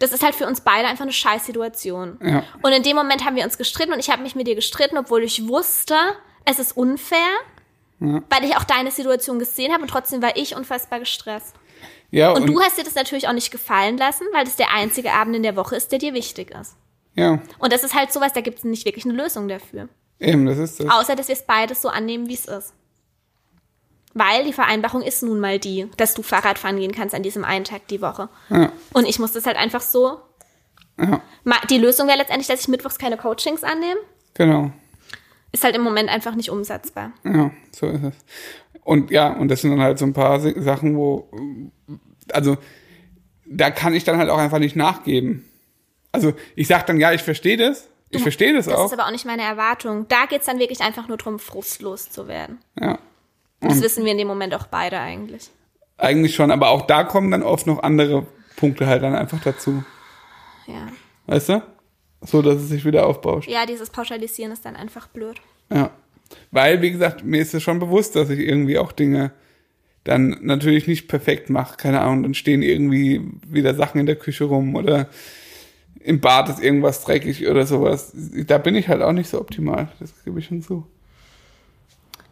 [0.00, 2.18] Das ist halt für uns beide einfach eine scheiß Situation.
[2.22, 2.44] Ja.
[2.62, 4.96] Und in dem Moment haben wir uns gestritten und ich habe mich mit dir gestritten,
[4.96, 5.96] obwohl ich wusste,
[6.44, 7.26] es ist unfair,
[7.98, 11.56] weil ich auch deine Situation gesehen habe und trotzdem war ich unfassbar gestresst.
[12.10, 14.72] Ja, Und, und, du hast dir das natürlich auch nicht gefallen lassen, weil das der
[14.72, 16.76] einzige Abend in der Woche ist, der dir wichtig ist.
[17.14, 19.88] ja, Und das ist halt sowas, da gibt es nicht wirklich eine Lösung dafür.
[20.18, 20.88] eben, das ist das.
[20.88, 22.72] Außer, dass wir es beides so annehmen, wie es ist.
[24.14, 27.64] Weil die Vereinbarung ist nun mal die, dass du Fahrradfahren gehen kannst an diesem einen
[27.64, 28.28] Tag die Woche.
[28.48, 30.20] Ja, Und ich muss das halt einfach so
[30.98, 31.22] ja,
[31.70, 34.00] Die Lösung wäre letztendlich, dass ich mittwochs keine Coachings annehme.
[34.34, 34.72] genau.
[35.50, 37.12] Ist halt im Moment einfach nicht umsetzbar.
[37.24, 38.14] Ja, so ist es.
[38.88, 41.28] Und ja, und das sind dann halt so ein paar Sachen, wo,
[42.32, 42.56] also,
[43.44, 45.44] da kann ich dann halt auch einfach nicht nachgeben.
[46.10, 47.86] Also, ich sag dann, ja, ich verstehe das.
[48.08, 48.86] Ich verstehe das Das auch.
[48.86, 50.06] ist aber auch nicht meine Erwartung.
[50.08, 52.60] Da geht's dann wirklich einfach nur darum, frustlos zu werden.
[52.80, 52.98] Ja,
[53.60, 55.50] Und das wissen wir in dem Moment auch beide eigentlich.
[55.98, 56.50] eigentlich schon.
[56.50, 59.84] Aber auch da kommen dann oft noch andere Punkte halt dann einfach dazu.
[60.66, 60.86] Ja.
[61.26, 61.62] Weißt du?
[62.22, 63.50] So, dass es sich wieder aufbauscht.
[63.50, 65.36] Ja, dieses Pauschalisieren ist dann einfach blöd.
[65.70, 65.90] Ja.
[66.50, 69.32] Weil, wie gesagt, mir ist es schon bewusst, dass ich irgendwie auch Dinge
[70.04, 71.76] dann natürlich nicht perfekt mache.
[71.76, 75.08] Keine Ahnung, dann stehen irgendwie wieder Sachen in der Küche rum oder
[76.00, 78.12] im Bad ist irgendwas dreckig oder sowas.
[78.14, 79.88] Da bin ich halt auch nicht so optimal.
[80.00, 80.86] Das gebe ich schon zu.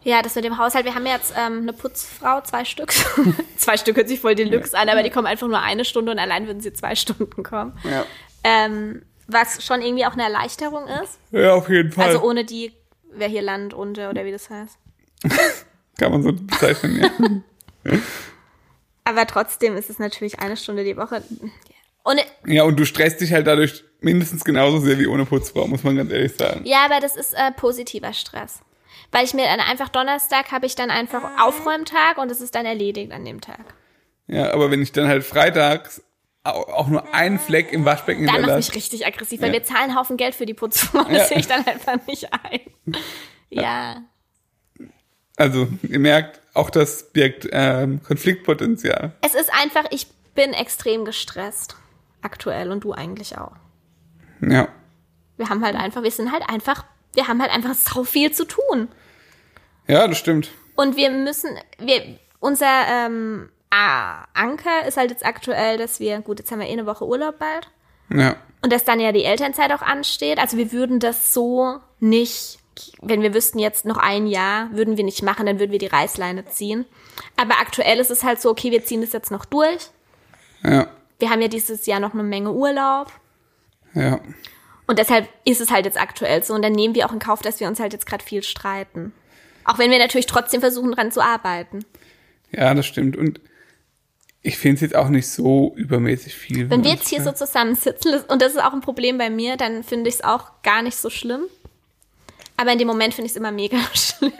[0.03, 0.85] Ja, das mit dem Haushalt.
[0.85, 2.93] Wir haben jetzt ähm, eine Putzfrau, zwei Stück.
[3.57, 6.19] zwei Stück hört sich voll Deluxe an, aber die kommen einfach nur eine Stunde und
[6.19, 7.77] allein würden sie zwei Stunden kommen.
[7.83, 8.05] Ja.
[8.43, 11.19] Ähm, was schon irgendwie auch eine Erleichterung ist.
[11.31, 12.07] Ja, auf jeden Fall.
[12.07, 12.71] Also ohne die
[13.11, 14.77] wäre hier Land unter oder wie das heißt.
[15.97, 17.99] Kann man so bezeichnen, ja.
[19.03, 21.23] Aber trotzdem ist es natürlich eine Stunde die Woche.
[22.03, 25.83] Und, ja, und du stresst dich halt dadurch mindestens genauso sehr wie ohne Putzfrau, muss
[25.83, 26.61] man ganz ehrlich sagen.
[26.65, 28.59] ja, aber das ist äh, positiver Stress.
[29.11, 32.65] Weil ich mir dann einfach Donnerstag habe ich dann einfach Aufräumtag und es ist dann
[32.65, 33.63] erledigt an dem Tag.
[34.27, 36.03] Ja, aber wenn ich dann halt freitags
[36.55, 39.53] auch nur einen Fleck im Waschbecken Dann macht mich richtig aggressiv, weil Ja.
[39.53, 41.03] wir zahlen einen Haufen Geld für die Putzfrau.
[41.09, 41.25] Das Ja.
[41.25, 42.59] sehe ich dann einfach nicht ein.
[43.49, 44.01] Ja.
[45.35, 49.11] Also, ihr merkt, auch das birgt ähm, Konfliktpotenzial.
[49.21, 51.75] Es ist einfach, ich bin extrem gestresst.
[52.21, 53.51] Aktuell und du eigentlich auch.
[54.41, 54.67] Ja.
[55.37, 56.83] Wir haben halt einfach, wir sind halt einfach,
[57.13, 58.87] wir haben halt einfach so viel zu tun.
[59.87, 60.49] Ja, das stimmt.
[60.75, 66.39] Und wir müssen, wir, unser ähm, ah, Anker ist halt jetzt aktuell, dass wir, gut,
[66.39, 67.69] jetzt haben wir eh eine Woche Urlaub bald.
[68.13, 68.37] Ja.
[68.61, 70.39] Und dass dann ja die Elternzeit auch ansteht.
[70.39, 72.59] Also wir würden das so nicht,
[73.01, 75.87] wenn wir wüssten jetzt noch ein Jahr, würden wir nicht machen, dann würden wir die
[75.87, 76.85] Reißleine ziehen.
[77.35, 79.89] Aber aktuell ist es halt so, okay, wir ziehen das jetzt noch durch.
[80.63, 80.87] Ja.
[81.19, 83.11] Wir haben ja dieses Jahr noch eine Menge Urlaub.
[83.93, 84.19] Ja.
[84.85, 86.53] Und deshalb ist es halt jetzt aktuell so.
[86.53, 89.13] Und dann nehmen wir auch in Kauf, dass wir uns halt jetzt gerade viel streiten.
[89.65, 91.83] Auch wenn wir natürlich trotzdem versuchen, dran zu arbeiten.
[92.51, 93.17] Ja, das stimmt.
[93.17, 93.41] Und
[94.41, 96.69] ich finde es jetzt auch nicht so übermäßig viel.
[96.69, 99.83] Wenn wir jetzt hier so zusammensitzen, und das ist auch ein Problem bei mir, dann
[99.83, 101.41] finde ich es auch gar nicht so schlimm.
[102.55, 104.31] Aber in dem Moment finde ich es immer mega schlimm.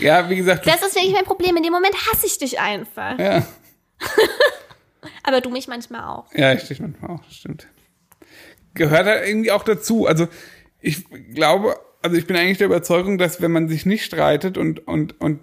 [0.00, 1.56] Ja, wie gesagt, Das ist wirklich mein Problem.
[1.56, 3.18] In dem Moment hasse ich dich einfach.
[3.18, 3.46] ja.
[5.22, 6.26] Aber du mich manchmal auch.
[6.34, 7.66] Ja, ich dich manchmal auch, das stimmt.
[8.74, 10.06] Gehört halt irgendwie auch dazu.
[10.06, 10.28] Also
[10.80, 14.86] ich glaube, also ich bin eigentlich der Überzeugung, dass wenn man sich nicht streitet und,
[14.86, 15.40] und, und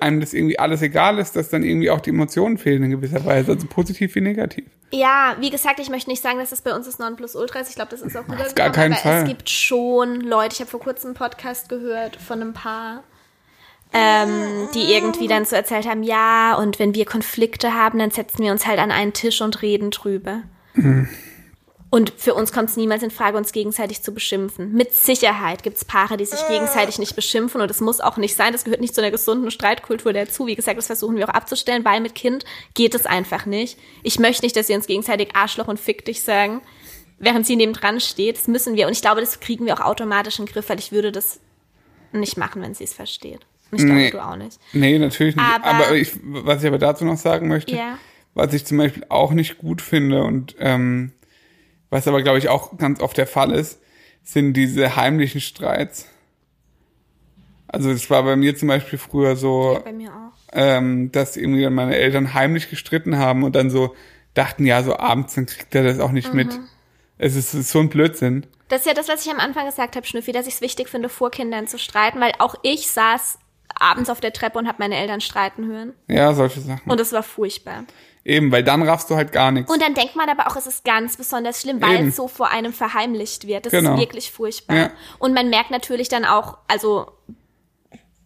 [0.00, 3.24] einem das irgendwie alles egal ist, dass dann irgendwie auch die Emotionen fehlen in gewisser
[3.24, 4.64] Weise, also positiv wie negativ.
[4.92, 7.70] Ja, wie gesagt, ich möchte nicht sagen, dass das bei uns das Nonplusultra ist.
[7.70, 8.54] Ich glaube, das ist auch rübergekommen.
[8.54, 9.22] gar keinen aber Fall.
[9.22, 13.04] es gibt schon Leute, ich habe vor kurzem einen Podcast gehört von einem Paar,
[13.92, 18.42] ähm, die irgendwie dann so erzählt haben, ja, und wenn wir Konflikte haben, dann setzen
[18.42, 20.42] wir uns halt an einen Tisch und reden drüber.
[21.92, 24.72] Und für uns kommt es niemals in Frage, uns gegenseitig zu beschimpfen.
[24.72, 28.36] Mit Sicherheit gibt es Paare, die sich gegenseitig nicht beschimpfen und das muss auch nicht
[28.36, 28.52] sein.
[28.52, 30.46] Das gehört nicht zu einer gesunden Streitkultur dazu.
[30.46, 33.76] Wie gesagt, das versuchen wir auch abzustellen, weil mit Kind geht es einfach nicht.
[34.04, 36.60] Ich möchte nicht, dass sie uns gegenseitig Arschloch und Fick dich sagen,
[37.18, 38.36] während sie neben dran steht.
[38.38, 38.86] Das müssen wir.
[38.86, 41.40] Und ich glaube, das kriegen wir auch automatisch in den Griff, weil ich würde das
[42.12, 43.40] nicht machen, wenn sie es versteht.
[43.72, 44.10] Und ich glaube, Nee.
[44.12, 44.60] du auch nicht.
[44.72, 45.44] Nee, natürlich nicht.
[45.44, 47.98] Aber- Aber, ich, was ich aber dazu noch sagen möchte, Ja.
[48.34, 51.10] was ich zum Beispiel auch nicht gut finde und ähm,
[51.90, 53.80] was aber, glaube ich, auch ganz oft der Fall ist,
[54.22, 56.06] sind diese heimlichen Streits.
[57.68, 60.32] Also das war bei mir zum Beispiel früher so, Bei mir auch.
[60.52, 63.94] ähm, dass irgendwie dann meine Eltern heimlich gestritten haben und dann so
[64.34, 66.48] dachten, ja, so abends, dann kriegt er das auch nicht mit.
[67.18, 68.46] Es ist, es ist so ein Blödsinn.
[68.68, 70.88] Das ist ja das, was ich am Anfang gesagt habe, Schnüffi, dass ich es wichtig
[70.88, 73.38] finde, vor Kindern zu streiten, weil auch ich saß
[73.74, 75.92] abends auf der Treppe und habe meine Eltern streiten hören.
[76.08, 76.90] Ja, solche Sachen.
[76.90, 77.84] Und es war furchtbar.
[78.24, 79.72] Eben, weil dann raffst du halt gar nichts.
[79.72, 82.08] Und dann denkt man aber auch, es ist ganz besonders schlimm, weil Eben.
[82.08, 83.64] es so vor einem verheimlicht wird.
[83.66, 83.94] Das Genau.
[83.94, 84.76] ist wirklich furchtbar.
[84.76, 84.90] Ja.
[85.18, 87.06] Und man merkt natürlich dann auch, also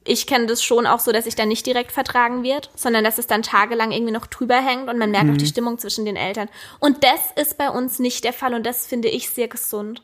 [0.06, 3.18] ich kenne das schon auch so, dass sich dann nicht direkt vertragen wird, sondern dass
[3.18, 5.32] es dann tagelang irgendwie noch drüber hängt und man merkt Mhm.
[5.34, 6.48] auch die Stimmung zwischen den Eltern.
[6.80, 10.02] Und das ist bei uns nicht der Fall und das finde ich sehr gesund.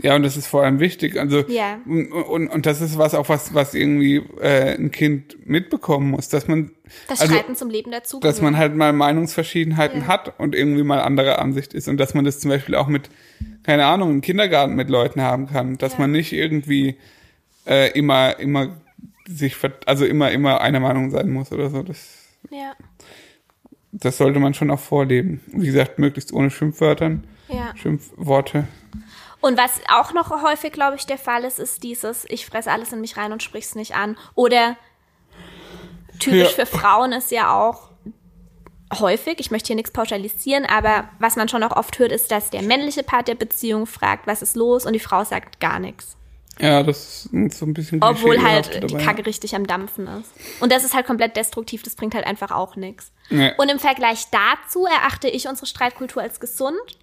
[0.00, 1.18] Ja, und das ist vor allem wichtig.
[1.18, 1.80] Also Ja.
[1.84, 6.28] und, und, und das ist was auch was, was irgendwie äh, ein Kind mitbekommen muss,
[6.28, 6.70] dass man
[7.08, 8.20] Das also, Streiten zum Leben dazu.
[8.20, 10.06] dass man halt mal Meinungsverschiedenheiten Ja.
[10.06, 13.10] hat und irgendwie mal andere Ansicht ist und dass man das zum Beispiel auch mit,
[13.64, 15.98] keine Ahnung, im Kindergarten mit Leuten haben kann, dass Ja.
[16.00, 16.96] man nicht irgendwie
[17.66, 18.76] äh, immer, immer
[19.26, 21.82] sich, also immer, immer einer Meinung sein muss oder so.
[21.82, 22.72] Das, ja,
[23.90, 25.40] das sollte man schon auch vorleben.
[25.48, 27.74] Wie gesagt, möglichst ohne Schimpfwörtern, ja.
[27.76, 28.68] Schimpfworte.
[29.40, 32.92] Und was auch noch häufig, glaube ich, der Fall ist, ist dieses, ich fresse alles
[32.92, 34.16] in mich rein und sprich's nicht an.
[34.34, 34.76] Oder
[36.18, 36.64] typisch Ja.
[36.64, 37.90] für Frauen ist ja auch
[38.98, 42.50] häufig, ich möchte hier nichts pauschalisieren, aber was man schon auch oft hört, ist, dass
[42.50, 46.16] der männliche Part der Beziehung fragt, was ist los, und die Frau sagt gar nichts.
[46.58, 48.96] Ja, das ist so ein bisschen Obwohl halt die.
[48.96, 50.32] Kacke richtig am Dampfen ist.
[50.60, 53.12] Und das ist halt komplett destruktiv, das bringt halt einfach auch nichts.
[53.30, 53.52] Nee.
[53.58, 56.98] Und im Vergleich dazu erachte ich unsere Streitkultur als gesund,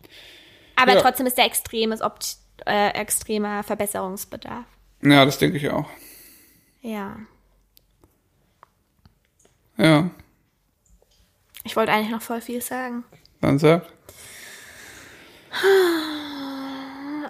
[0.75, 1.01] aber Ja.
[1.01, 4.65] trotzdem ist der extremes, opt äh, extremer Verbesserungsbedarf.
[5.01, 5.87] Ja, das denke ich auch.
[6.81, 7.15] Ja.
[9.77, 10.09] Ja,
[11.63, 13.03] Ich wollte eigentlich noch voll viel sagen.
[13.41, 13.85] dann sag.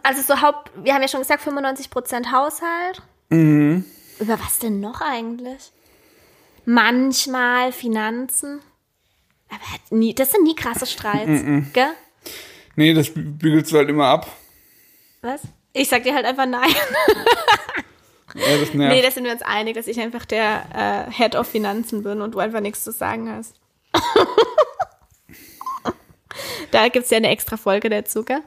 [0.03, 3.01] Also so Haupt, wir haben ja schon gesagt, 95% Haushalt.
[3.29, 5.71] Über was denn noch eigentlich?
[6.65, 8.61] Manchmal Finanzen.
[9.49, 11.91] Aber nie, das sind nie krasse Streits, gell?
[12.75, 14.27] Nee, das bügelst du halt immer ab.
[15.21, 15.41] Was?
[15.73, 16.73] Ich sag dir halt einfach nein.
[18.35, 18.93] Ja, das nervt.
[18.93, 22.21] Nee, da sind wir uns einig, dass ich einfach der äh, Head of Finanzen bin
[22.21, 23.55] und du einfach nichts zu sagen hast.
[26.71, 28.41] da gibt's ja eine extra Folge dazu, gell?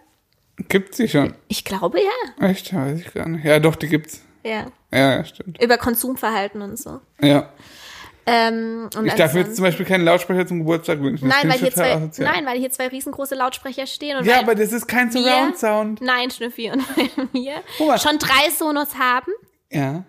[0.68, 1.34] Gibt's die schon?
[1.48, 2.46] Ich glaube ja.
[2.46, 2.74] Echt?
[2.74, 3.44] Weiß ich gar nicht.
[3.44, 4.22] Ja, doch, die gibt's.
[4.44, 4.66] Ja.
[4.92, 5.62] Ja, ja, stimmt.
[5.62, 7.00] Über Konsumverhalten und so.
[7.20, 7.50] Ja.
[8.30, 11.28] Ähm, Ich darf mir jetzt zum Beispiel keinen Lautsprecher zum Geburtstag wünschen.
[11.28, 12.30] Nein, weil hier zwei, asozial.
[12.32, 16.00] nein, weil hier zwei riesengroße Lautsprecher stehen und Ja, aber das ist kein Surround-Sound.
[16.02, 19.32] Nein, Schnüffi und weil wir schon drei Sonos haben,
[19.70, 20.04] Ja.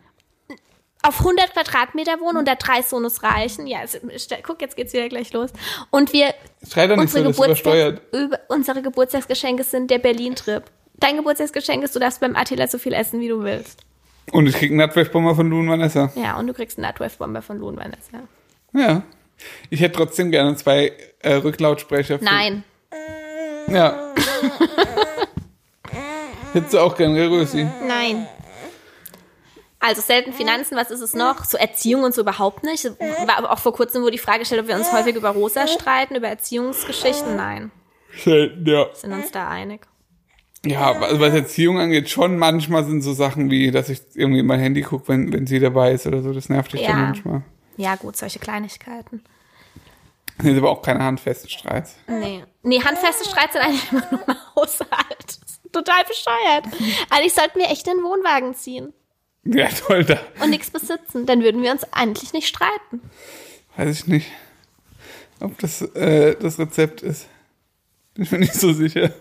[1.02, 3.68] auf 100 Quadratmeter wohnen und da drei Sonos reichen.
[3.68, 3.80] Ja,
[4.18, 5.52] stell- guck, jetzt geht's wieder gleich los.
[5.92, 6.34] Und wir
[6.70, 8.02] Schrei doch nicht so, unsere, übersteuert.
[8.12, 10.64] Geburtstags, über, unsere Geburtstagsgeschenke sind der Berlin-Trip.
[10.98, 13.80] Dein Geburtstagsgeschenk ist, du darfst beim Attila so viel essen, wie du willst.
[14.32, 16.12] Und ich krieg einen Nutwave-Bomber von und Vanessa.
[16.16, 18.20] Ja, und du kriegst einen Nutwave-Bomber von Lohn Vanessa.
[18.74, 19.04] Ja.
[19.70, 22.20] Ich hätte trotzdem gerne zwei äh, Rücklautsprecher.
[22.20, 22.64] Für, Nein.
[23.68, 24.14] Ja.
[26.54, 27.68] Hättest du auch gerne, Rösi?
[27.88, 28.28] Nein.
[29.80, 31.46] Also selten Finanzen, was ist es noch?
[31.46, 32.84] So Erziehung und so überhaupt nicht.
[32.86, 35.68] War aber auch vor kurzem, wo die Frage stellt, ob wir uns häufig über Rosa
[35.68, 37.38] streiten, über Erziehungsgeschichten.
[37.38, 37.72] Nein,
[38.18, 38.88] Selten, ja.
[38.94, 39.88] sind uns da einig.
[40.66, 44.46] Ja, also was Erziehung angeht, schon manchmal sind so Sachen wie, dass ich irgendwie in
[44.46, 46.34] mein Handy gucke, wenn, wenn sie dabei ist oder so.
[46.34, 46.88] Das nervt dich Ja.
[46.90, 47.42] dann manchmal.
[47.78, 49.24] Ja, gut, solche Kleinigkeiten.
[50.38, 51.96] Das sind aber auch keine handfesten Streits.
[52.08, 52.44] Nee.
[52.64, 54.90] Nee, handfeste Streits sind eigentlich immer nur im Haushalt.
[55.20, 56.66] Das ist total bescheuert.
[57.10, 58.92] Eigentlich sollten wir echt den Wohnwagen ziehen
[59.46, 61.26] Ja, toll, da und nichts besitzen.
[61.26, 63.02] Dann würden wir uns eigentlich nicht streiten.
[63.78, 64.30] weiß ich nicht,
[65.40, 67.28] ob das äh, das Rezept ist.
[68.14, 69.12] Bin ich mir nicht so sicher.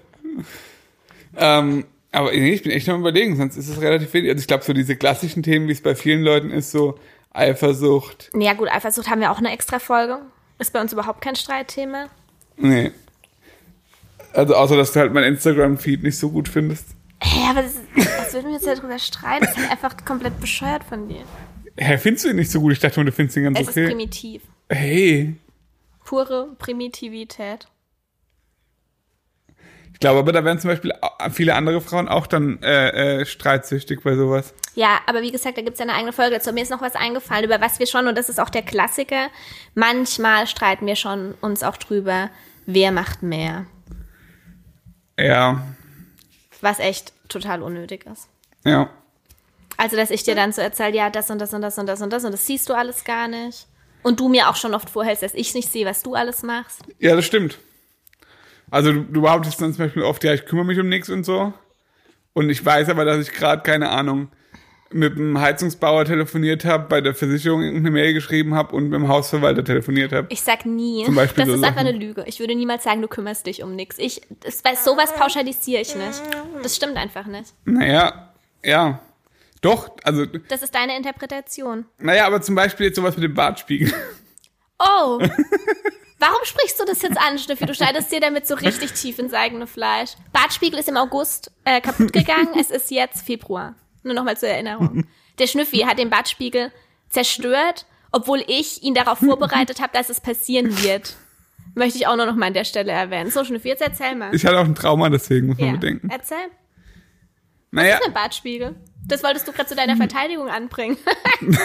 [1.39, 4.31] Ähm, aber nee, ich bin echt am überlegen, sonst ist es relativ wenig.
[4.31, 6.99] Also ich glaube, so diese klassischen Themen, wie es bei vielen Leuten ist, so
[7.33, 8.31] Eifersucht.
[8.35, 10.19] Ja gut, Eifersucht haben wir auch eine extra Folge.
[10.59, 12.07] Ist bei uns überhaupt kein Streitthema.
[12.57, 12.91] Nee.
[14.33, 16.87] Also außer, dass du halt mein Instagram-Feed nicht so gut findest.
[17.23, 19.45] Hä, aber das, was würden wir jetzt darüber streiten?
[19.45, 21.25] Das ist halt einfach komplett bescheuert von dir.
[21.77, 22.73] Hä, findest du ihn nicht so gut?
[22.73, 23.87] Ich dachte, du findest ihn ganz Es ist okay.
[23.87, 24.43] primitiv.
[24.69, 25.35] Hey.
[26.05, 27.69] Pure Primitivität.
[29.99, 30.93] Ich glaube aber, da wären zum Beispiel
[31.33, 34.55] viele andere Frauen auch dann äh, äh, streitsüchtig bei sowas.
[34.77, 36.53] Ja, aber wie gesagt, da gibt's ja eine eigene Folge dazu.
[36.53, 39.27] Mir ist noch was eingefallen, über was wir schon, und das ist auch der Klassiker,
[39.75, 42.31] manchmal streiten wir schon uns auch drüber,
[42.65, 43.67] wer macht mehr.
[45.19, 45.67] Ja,
[46.61, 48.29] Was echt total unnötig ist.
[48.65, 48.91] ja.
[49.81, 52.01] Also, dass ich dir dann so erzähle, ja, das und das und das und das
[52.01, 53.67] und das und das siehst du alles gar nicht.
[54.05, 56.83] Und du mir auch schon oft vorhältst, dass ich nicht sehe, was du alles machst.
[57.01, 57.59] Ja, das stimmt.
[58.71, 61.25] Also du, du behauptest dann zum Beispiel oft, ja, ich kümmere mich um nichts und
[61.25, 61.53] so.
[62.33, 64.29] Und ich weiß aber, dass ich gerade, keine Ahnung,
[64.91, 69.09] mit dem Heizungsbauer telefoniert habe, bei der Versicherung irgendeine Mail geschrieben habe und mit dem
[69.09, 70.29] Hausverwalter telefoniert habe.
[70.31, 71.05] Ich sag nie.
[71.05, 71.89] Zum Beispiel das so ist einfach Sachen.
[71.89, 72.25] eine Lüge.
[72.27, 73.99] Ich würde niemals sagen, du kümmerst dich um nichts.
[73.99, 76.23] Ich, das, sowas pauschalisiere ich nicht.
[76.63, 77.53] Das stimmt einfach nicht.
[77.65, 78.33] Naja,
[78.65, 79.01] ja.
[79.61, 81.85] Doch, also, Das ist deine Interpretation.
[81.99, 83.93] naja, aber zum Beispiel jetzt sowas mit dem Bartspiegel.
[84.79, 85.19] Oh!
[86.19, 87.65] Warum sprichst du das jetzt an, Schnüffi?
[87.65, 90.13] Du schneidest dir damit so richtig tief ins eigene Fleisch.
[90.33, 92.49] Bartspiegel ist im August äh, kaputt gegangen.
[92.59, 93.75] Es ist jetzt Februar.
[94.03, 95.07] Nur nochmal zur Erinnerung.
[95.39, 96.73] Der Schnüffi hat den Bartspiegel
[97.09, 101.15] zerstört, obwohl ich ihn darauf vorbereitet habe, dass es passieren wird.
[101.75, 103.31] Möchte ich auch nur noch mal an der Stelle erwähnen.
[103.31, 104.35] So, Schnüffi, jetzt erzähl mal.
[104.35, 105.73] Ich hatte auch ein Trauma, deswegen muss man ja.
[105.75, 106.09] bedenken.
[106.11, 106.49] Erzähl.
[107.71, 108.77] Naja, Was ist ein Bartspiegel?
[109.07, 110.97] Das wolltest du gerade zu deiner Verteidigung anbringen.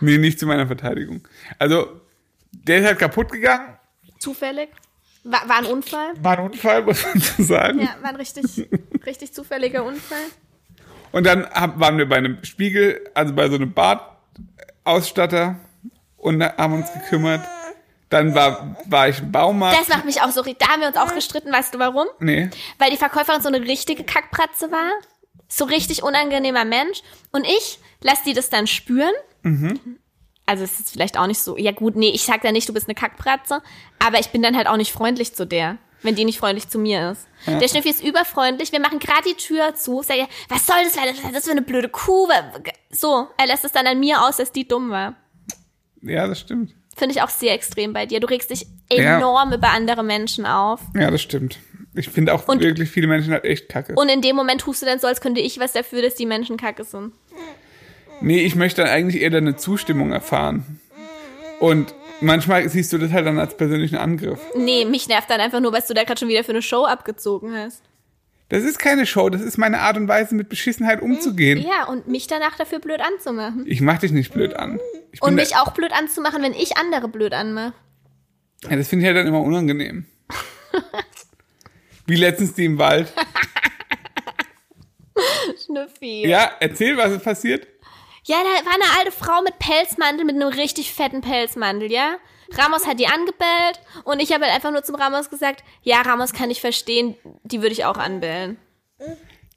[0.00, 1.26] nee, nicht zu meiner Verteidigung.
[1.58, 2.00] Also,
[2.68, 3.76] der ist halt kaputt gegangen.
[4.18, 4.68] Zufällig.
[5.24, 6.12] War, war ein Unfall.
[6.20, 7.80] War ein Unfall, muss man so sagen.
[7.80, 8.68] Ja, war ein richtig,
[9.04, 10.22] richtig zufälliger Unfall.
[11.12, 15.56] Und dann hab, waren wir bei einem Spiegel, also bei so einem Badausstatter
[16.16, 17.40] und haben uns gekümmert.
[18.10, 19.78] Dann war, war ich im Baumarkt.
[19.78, 20.42] Das macht mich auch so.
[20.42, 22.06] Da haben wir uns auch gestritten, weißt du warum?
[22.20, 22.48] nee.
[22.78, 24.90] Weil die Verkäuferin so eine richtige Kackpratze war.
[25.46, 27.02] So richtig unangenehmer Mensch.
[27.32, 29.12] Und ich lass die das dann spüren.
[30.48, 32.72] Also es ist vielleicht auch nicht so, ja gut, nee, ich sag ja nicht, du
[32.72, 33.60] bist eine Kackpratze,
[33.98, 36.78] aber ich bin dann halt auch nicht freundlich zu der, wenn die nicht freundlich zu
[36.78, 37.26] mir ist.
[37.46, 40.96] Der Schnüffi ist überfreundlich, wir machen gerade die Tür zu, sag ich, was soll das,
[40.96, 42.28] was ist das für eine blöde Kuh?
[42.90, 45.16] So, er lässt es dann an mir aus, dass die dumm war.
[46.00, 46.74] Ja, das stimmt.
[46.96, 48.18] Finde ich auch sehr extrem bei dir.
[48.20, 49.18] Du regst dich Ja.
[49.18, 50.80] enorm über andere Menschen auf.
[50.96, 51.58] Ja, das stimmt.
[51.94, 53.94] Ich finde auch Und- wirklich viele Menschen halt echt kacke.
[53.96, 56.26] Und in dem Moment tust du dann so, als könnte ich was dafür, dass die
[56.26, 57.12] Menschen kacke sind.
[58.20, 60.80] Nee, ich möchte dann eigentlich eher deine Zustimmung erfahren.
[61.60, 64.40] Und manchmal siehst du das halt dann als persönlichen Angriff.
[64.56, 66.84] Nee, mich nervt dann einfach nur, was du da gerade schon wieder für eine Show
[66.84, 67.82] abgezogen hast.
[68.50, 71.58] Das ist keine Show, das ist meine Art und Weise, mit Beschissenheit umzugehen.
[71.58, 73.64] Ja, und mich danach dafür blöd anzumachen.
[73.66, 74.80] Ich mach dich nicht blöd an.
[75.12, 77.74] Ich Und mich auch blöd anzumachen, wenn ich andere blöd anmache.
[78.68, 80.06] ja, das finde ich halt dann immer unangenehm.
[82.06, 83.12] Wie letztens die im Wald.
[85.66, 86.26] Schnüffi.
[86.26, 87.66] Ja, erzähl, was ist passiert.
[88.28, 92.18] Ja, da war eine alte Frau mit Pelzmantel, mit einem richtig fetten Pelzmantel, ja?
[92.52, 96.34] Ramos hat die angebellt und ich habe halt einfach nur zum Ramos gesagt, ja, Ramos
[96.34, 98.58] kann ich verstehen, die würde ich auch anbellen.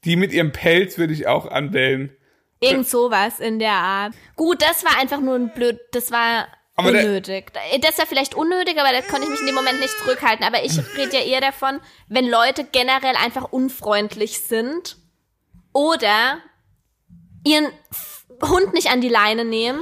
[0.05, 2.15] Die mit ihrem Pelz würde ich auch anbellen.
[2.61, 4.13] Irgend sowas in der Art.
[4.37, 6.47] Gut, das war einfach nur ein blöd, das war
[6.77, 7.51] Aber unnötig.
[7.81, 10.45] Das war vielleicht unnötig, aber da konnte ich mich in dem Moment nicht zurückhalten.
[10.45, 14.95] Aber ich rede ja eher davon, wenn Leute generell einfach unfreundlich sind
[15.73, 16.37] oder
[17.43, 17.67] ihren
[18.41, 19.81] Hund nicht an die Leine nehmen,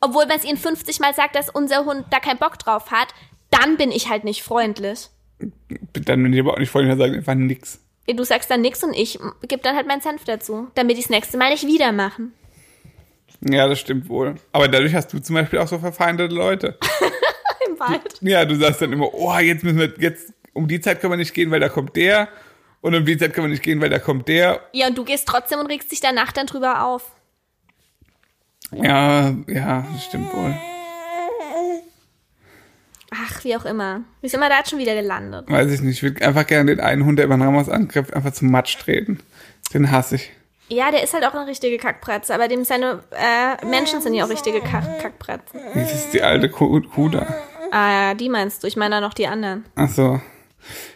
[0.00, 3.08] obwohl man es ihnen 50 Mal sagt, dass unser Hund da keinen Bock drauf hat,
[3.50, 5.08] dann bin ich halt nicht freundlich.
[5.38, 7.80] Dann bin ich aber auch nicht freundlich, dann sage ich einfach nix.
[8.06, 11.10] Du sagst dann nix und ich gebe dann halt meinen Senf dazu, damit ich das
[11.10, 12.32] nächste Mal nicht wieder machen.
[13.48, 14.36] Ja, das stimmt wohl.
[14.52, 16.78] Aber dadurch hast du zum Beispiel auch so verfeindete Leute.
[17.66, 18.18] Im Wald.
[18.20, 21.16] Ja, du sagst dann immer, oh, jetzt müssen wir, jetzt, um die Zeit können wir
[21.16, 22.28] nicht gehen, weil da kommt der.
[22.80, 24.60] Und um die Zeit können wir nicht gehen, weil da kommt der.
[24.72, 27.12] Ja, und du gehst trotzdem und regst dich danach dann drüber auf.
[28.72, 30.54] Ja, ja, das stimmt wohl.
[33.14, 34.00] Ach, wie auch immer.
[34.22, 35.50] Wie sind wir da jetzt schon wieder gelandet?
[35.50, 35.96] Weiß ich nicht.
[35.96, 38.78] Ich würde einfach gerne den einen Hund, der über den Ramos angreift, einfach zum Matsch
[38.78, 39.18] treten.
[39.74, 40.30] Den hasse ich.
[40.68, 44.24] Ja, der ist halt auch eine richtige Kackbratze, aber dem seine äh, Menschen sind ja
[44.24, 45.60] auch richtige Kack Kackbratzen.
[45.74, 47.26] Das ist die alte Kuh, Kuh da.
[47.70, 48.66] Ah, ja, die meinst du.
[48.68, 49.66] Ich meine da noch die anderen.
[49.74, 50.20] Ach so.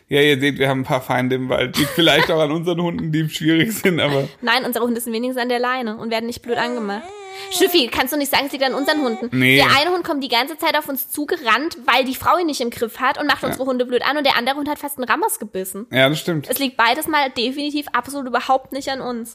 [0.08, 1.76] Ja, ihr seht, wir haben ein paar Feinde im Wald.
[1.76, 5.42] Liegt vielleicht auch an unseren Hunden, die schwierig sind, aber Nein, unsere Hunde sind wenigstens
[5.42, 7.02] an der Leine und werden nicht blöd angemacht.
[7.50, 9.28] Schnüffi, kannst du nicht sagen, es liegt an unseren Hunden.
[9.36, 9.56] Nee.
[9.56, 12.60] Der eine Hund kommt die ganze Zeit auf uns zugerannt, weil die Frau ihn nicht
[12.60, 14.98] im Griff hat und macht unsere Hunde blöd an und der andere Hund hat fast
[14.98, 15.86] einen Ramos gebissen.
[15.90, 16.48] ja, das stimmt.
[16.48, 19.34] Es liegt beides mal definitiv absolut überhaupt nicht an uns.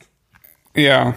[0.76, 1.16] Ja.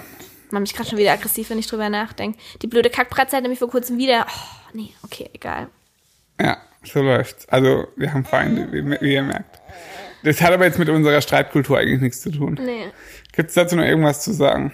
[0.51, 2.39] Mach mich gerade schon wieder aggressiv, wenn ich drüber nachdenke.
[2.63, 4.27] Die blöde Kackbratze hat nämlich vor kurzem wieder.
[4.29, 5.69] Oh, nee, okay, egal.
[6.41, 7.49] Ja, so läuft's.
[7.49, 9.61] Also, wir haben Feinde, wie, wie ihr merkt.
[10.23, 12.59] Das hat aber jetzt mit unserer Streitkultur eigentlich nichts zu tun.
[12.63, 12.91] Nee.
[13.33, 14.73] Gibt's dazu noch irgendwas zu sagen?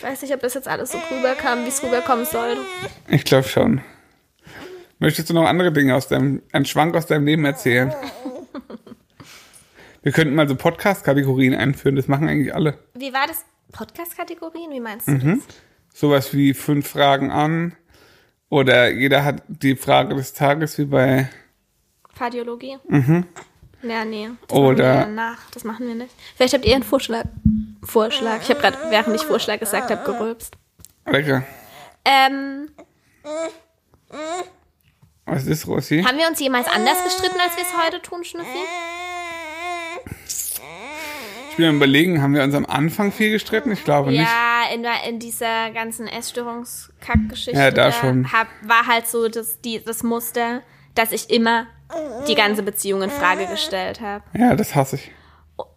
[0.00, 2.62] Ich weiß nicht, ob das jetzt alles so rüberkam, wie es rüberkommen sollte.
[3.08, 3.82] Ich glaube schon.
[4.98, 7.92] Möchtest du noch andere Dinge aus deinem, einen Schwank aus deinem Leben erzählen?
[10.02, 12.78] Wir könnten mal so Podcast-Kategorien einführen, das machen eigentlich alle.
[12.94, 13.44] Wie war das?
[13.72, 14.70] Podcast-Kategorien?
[14.70, 15.40] Wie meinst du das?
[15.92, 17.76] Sowas wie fünf Fragen an
[18.48, 21.28] oder jeder hat die Frage des Tages wie bei
[22.16, 22.78] Kardiologie?
[22.88, 23.26] Mhm.
[23.82, 24.28] Ja, nee.
[24.48, 25.38] Das Oder- nach.
[25.52, 26.14] Das machen wir nicht.
[26.36, 27.24] Vielleicht habt ihr einen Vorschlag.
[27.82, 28.40] Vorschlag.
[28.42, 30.54] Ich habe gerade, während ich Vorschlag gesagt habe, gerülpst.
[31.06, 31.42] Lecker.
[32.04, 32.68] Ähm,
[35.24, 36.02] Was ist, Rossi?
[36.02, 38.48] haben wir uns jemals anders gestritten, als wir es heute tun, Schnüffi?
[41.50, 43.72] Ich bin am überlegen, haben wir uns am Anfang viel gestritten?
[43.72, 44.20] Ich glaube nicht.
[44.20, 47.58] Ja, in, der- in dieser ganzen Essstörungskack-Geschichte.
[47.58, 48.32] Ja, da schon.
[48.32, 50.62] Hab, war halt so das, die, das Muster,
[50.94, 51.66] dass ich immer
[52.28, 54.24] die ganze Beziehung in Frage gestellt habe.
[54.36, 55.10] Ja, das hasse ich.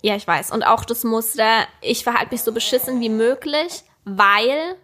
[0.02, 0.52] Ja, ich weiß.
[0.52, 4.76] Und auch das Muster, ich verhalte mich so beschissen wie möglich, weil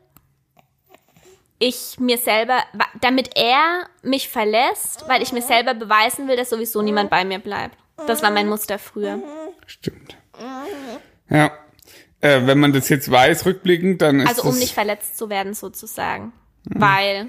[1.59, 2.63] ich mir selber,
[3.01, 7.39] damit er mich verlässt, weil ich mir selber beweisen will, dass sowieso niemand bei mir
[7.39, 7.77] bleibt.
[8.07, 9.19] Das war mein Muster früher.
[9.65, 10.17] Stimmt.
[11.29, 11.51] Ja.
[12.21, 15.53] Äh, wenn man das jetzt weiß, rückblickend, dann ist Also um nicht verletzt zu werden
[15.53, 16.33] sozusagen.
[16.65, 17.27] Weil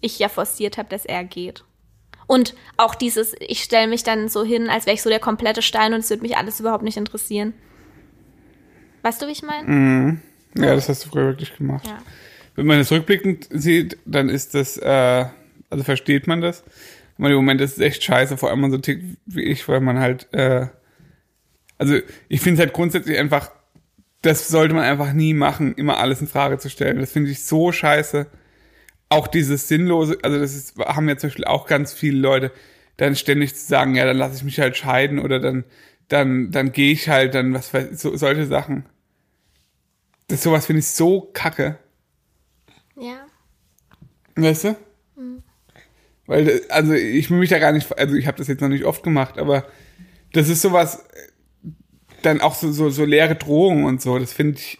[0.00, 1.64] ich ja forciert habe, dass er geht.
[2.28, 5.62] Und auch dieses, ich stelle mich dann so hin, als wäre ich so der komplette
[5.62, 7.54] Stein und es würde mich alles überhaupt nicht interessieren.
[9.02, 10.20] Weißt du, wie ich meine?
[10.54, 11.86] Ja, das hast du früher wirklich gemacht.
[11.86, 11.98] Ja.
[12.54, 15.24] Wenn man das rückblickend sieht, dann ist das, äh,
[15.70, 16.64] also versteht man das.
[17.16, 19.80] Aber im Moment ist es echt scheiße, vor allem man so tickt wie ich, weil
[19.80, 20.66] man halt, äh,
[21.78, 21.98] also
[22.28, 23.50] ich finde es halt grundsätzlich einfach,
[24.20, 26.98] das sollte man einfach nie machen, immer alles in Frage zu stellen.
[26.98, 28.26] Das finde ich so scheiße.
[29.08, 32.52] Auch dieses sinnlose, also das ist, haben ja zum Beispiel auch ganz viele Leute,
[32.96, 35.64] dann ständig zu sagen, ja, dann lasse ich mich halt scheiden oder dann,
[36.08, 38.86] dann, dann gehe ich halt, dann was so, solche Sachen.
[40.26, 41.78] Das sowas finde ich so kacke.
[42.96, 43.26] Ja.
[44.36, 44.76] Weißt du?
[46.28, 48.68] Weil, äh, also ich will mich da gar nicht, also ich habe das jetzt noch
[48.68, 49.66] nicht oft gemacht, aber
[50.32, 51.70] das ist sowas, äh,
[52.22, 54.78] dann auch so, so, so leere Drohungen und so, das finde ich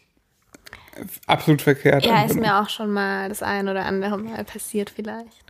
[1.26, 2.04] absolut verkehrt.
[2.04, 5.44] Ja, ist mir auch schon mal das ein oder andere Mal passiert vielleicht.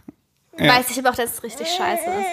[0.59, 0.75] Ja.
[0.77, 2.27] Weiß ich aber auch, dass es richtig scheiße ist.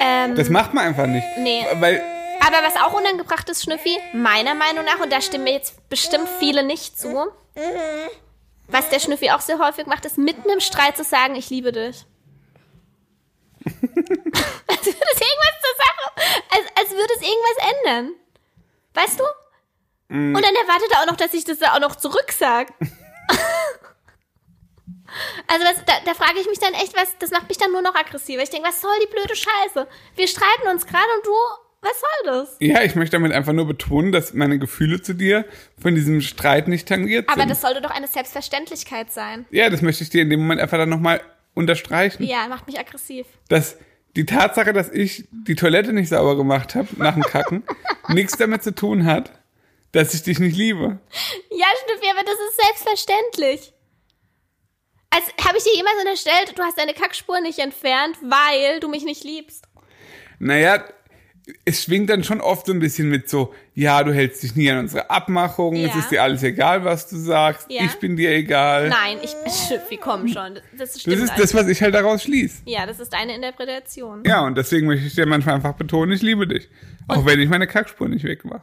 [0.00, 1.26] Ähm, Das macht man einfach nicht.
[1.38, 1.64] Nee.
[1.74, 2.02] Weil,
[2.40, 6.28] aber was auch unangebracht ist, Schnüffi, meiner Meinung nach, und da stimmen mir jetzt bestimmt
[6.38, 7.28] viele nicht zu,
[8.68, 11.72] was der Schnüffi auch sehr häufig macht, ist mitten im Streit zu sagen, ich liebe
[11.72, 12.06] dich.
[13.66, 16.12] als würde es irgendwas zur Sache,
[16.50, 18.12] als, als würde es irgendwas ändern.
[18.94, 19.24] Weißt du?
[20.10, 22.72] Und dann erwartet er auch noch, dass ich das auch noch zurücksag.
[25.46, 27.82] also was, da, da frage ich mich dann echt, was, das macht mich dann nur
[27.82, 28.42] noch aggressiver.
[28.42, 29.86] Ich denke, was soll die blöde Scheiße?
[30.16, 31.32] Wir streiten uns gerade und du,
[31.82, 32.56] was soll das?
[32.58, 35.44] Ja, ich möchte damit einfach nur betonen, dass meine Gefühle zu dir
[35.80, 37.50] von diesem Streit nicht tangiert Aber sind.
[37.50, 39.46] das sollte doch eine Selbstverständlichkeit sein.
[39.50, 41.20] ja, das möchte ich dir in dem Moment einfach dann nochmal
[41.54, 42.22] unterstreichen.
[42.24, 43.26] Ja, macht mich aggressiv.
[43.48, 43.76] Dass
[44.16, 47.62] die Tatsache, dass ich die Toilette nicht sauber gemacht habe nach dem Kacken,
[48.08, 49.39] nichts damit zu tun hat,
[49.92, 50.98] dass ich dich nicht liebe.
[51.50, 53.72] Ja, Steffi, aber das ist selbstverständlich.
[55.10, 59.04] Als habe ich dir jemals unterstellt, du hast deine Kackspur nicht entfernt, weil du mich
[59.04, 59.64] nicht liebst.
[60.38, 60.84] Naja,
[61.64, 64.70] es schwingt dann schon oft so ein bisschen mit so, ja, du hältst dich nie
[64.70, 65.98] an unsere Abmachungen, es Ja.
[65.98, 67.82] ist dir alles egal, was du sagst, Ja.
[67.86, 68.88] ich bin dir egal.
[68.88, 70.54] Nein, ich Steffi, komm schon.
[70.54, 72.62] Das, das das stimmt ist das, was ich halt daraus schließe.
[72.66, 74.22] Ja, das ist deine Interpretation.
[74.24, 76.68] Ja, und deswegen möchte ich dir manchmal einfach betonen, ich liebe dich.
[77.08, 78.62] Auch wenn ich meine Kackspur nicht weg war.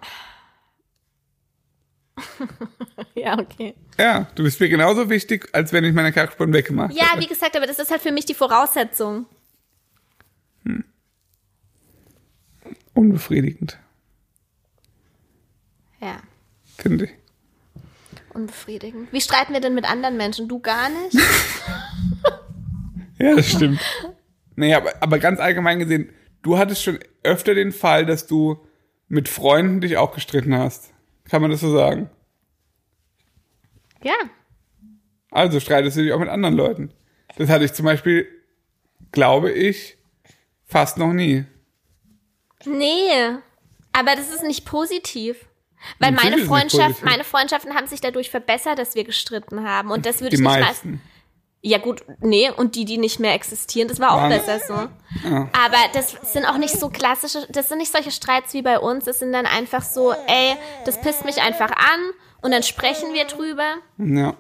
[3.16, 3.74] Ja, okay.
[4.00, 7.22] Ja, du bist mir genauso wichtig, als wenn ich meine Kackspuren weggemacht Ja, hätte.
[7.22, 9.26] wie gesagt, aber das ist halt für mich die Voraussetzung.
[12.94, 13.78] Unbefriedigend,
[16.02, 16.18] Ja,
[16.78, 17.12] finde ich.
[18.34, 19.12] unbefriedigend.
[19.14, 20.48] Wie streiten wir denn mit anderen Menschen?
[20.48, 21.18] Du gar nicht?
[23.20, 23.80] Ja, das stimmt.
[24.56, 26.12] naja, aber, aber ganz allgemein gesehen,
[26.44, 28.64] du hattest schon öfter den Fall, dass du
[29.08, 30.94] mit Freunden dich auch gestritten hast.
[31.30, 32.10] Kann man das so sagen?
[34.04, 34.14] ja.
[35.30, 36.92] Also streitest du dich auch mit anderen Leuten.
[37.38, 38.28] Das hatte ich zum Beispiel,
[39.12, 39.98] glaube ich,
[40.66, 41.46] fast noch nie.
[42.66, 43.12] Nee,
[43.92, 45.46] aber das ist nicht positiv.
[46.00, 49.92] Weil Natürlich meine Freundschaft, meine Freundschaften haben sich dadurch verbessert, dass wir gestritten haben.
[49.92, 50.92] Und das würde Die ich nicht meisten.
[50.94, 51.00] mal.
[51.62, 54.74] Ja, gut, nee, und die, die nicht mehr existieren, das war auch Waren- besser so.
[54.74, 59.06] Aber das sind auch nicht so klassische, das sind nicht solche Streits wie bei uns.
[59.06, 60.56] Das sind dann einfach so, ey,
[60.86, 62.00] das pisst mich einfach an
[62.42, 63.76] und dann sprechen wir drüber.
[63.98, 64.36] Ja.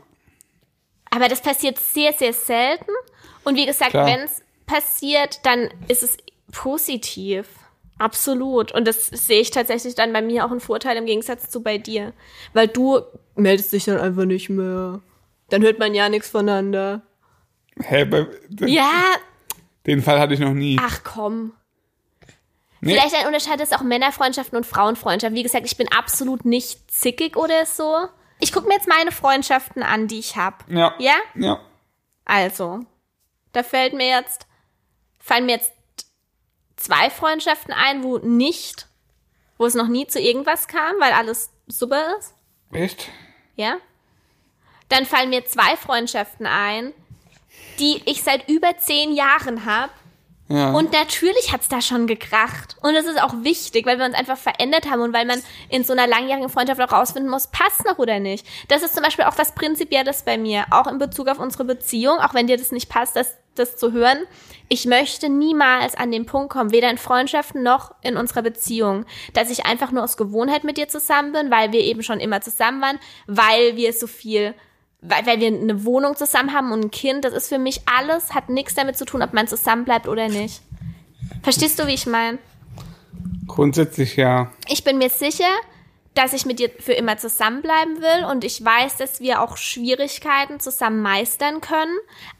[1.09, 2.91] Aber das passiert sehr, sehr selten.
[3.43, 6.17] Und wie gesagt, wenn es passiert, dann ist es
[6.51, 7.47] positiv.
[7.97, 8.71] Absolut.
[8.73, 11.77] Und das sehe ich tatsächlich dann bei mir auch einen Vorteil im Gegensatz zu bei
[11.77, 12.13] dir.
[12.53, 13.01] Weil du
[13.35, 15.01] meldest dich dann einfach nicht mehr.
[15.49, 17.01] Dann hört man ja nichts voneinander.
[17.83, 18.27] Hä, bei,
[18.65, 19.03] Ja,
[19.85, 20.77] den Fall hatte ich noch nie.
[20.81, 21.53] ach komm.
[22.79, 22.91] Nee.
[22.93, 25.35] Vielleicht ein Unterschied ist auch Männerfreundschaften und Frauenfreundschaften.
[25.35, 28.07] Wie gesagt, ich bin absolut nicht zickig oder so.
[28.39, 30.57] Ich gucke mir jetzt meine Freundschaften an, die ich habe.
[30.67, 30.93] Ja.
[30.99, 31.15] Ja?
[31.35, 31.59] Ja.
[32.25, 32.81] Also,
[33.51, 34.45] da fällt mir jetzt,
[35.17, 35.71] fallen mir jetzt
[36.75, 38.87] zwei Freundschaften ein, wo nicht,
[39.57, 42.35] wo es noch nie zu irgendwas kam, weil alles super ist.
[42.71, 43.09] Echt?
[43.55, 43.77] Ja?
[44.89, 46.93] Dann fallen mir zwei Freundschaften ein,
[47.79, 49.91] die ich seit über zehn Jahren habe.
[50.49, 50.71] Ja.
[50.71, 52.77] Und natürlich hat's da schon gekracht.
[52.81, 55.83] Und das ist auch wichtig, weil wir uns einfach verändert haben und weil man in
[55.83, 58.47] so einer langjährigen Freundschaft auch rausfinden muss, passt noch oder nicht.
[58.69, 62.19] Das ist zum Beispiel auch was Prinzipielles bei mir, auch in Bezug auf unsere Beziehung,
[62.19, 64.19] auch wenn dir das nicht passt, das, das zu hören.
[64.69, 69.49] Ich möchte niemals an den Punkt kommen, weder in Freundschaften noch in unserer Beziehung, dass
[69.49, 72.81] ich einfach nur aus Gewohnheit mit dir zusammen bin, weil wir eben schon immer zusammen
[72.81, 74.53] waren, weil wir so viel
[75.09, 78.33] weil, weil wir eine Wohnung zusammen haben und ein Kind, das ist für mich alles,
[78.33, 80.61] hat nichts damit zu tun, ob man zusammen bleibt oder nicht.
[81.43, 82.39] Verstehst du, wie ich meine?
[83.47, 84.51] Grundsätzlich ja.
[84.67, 85.49] Ich bin mir sicher,
[86.13, 90.59] dass ich mit dir für immer zusammenbleiben will und ich weiß, dass wir auch Schwierigkeiten
[90.59, 91.95] zusammen meistern können,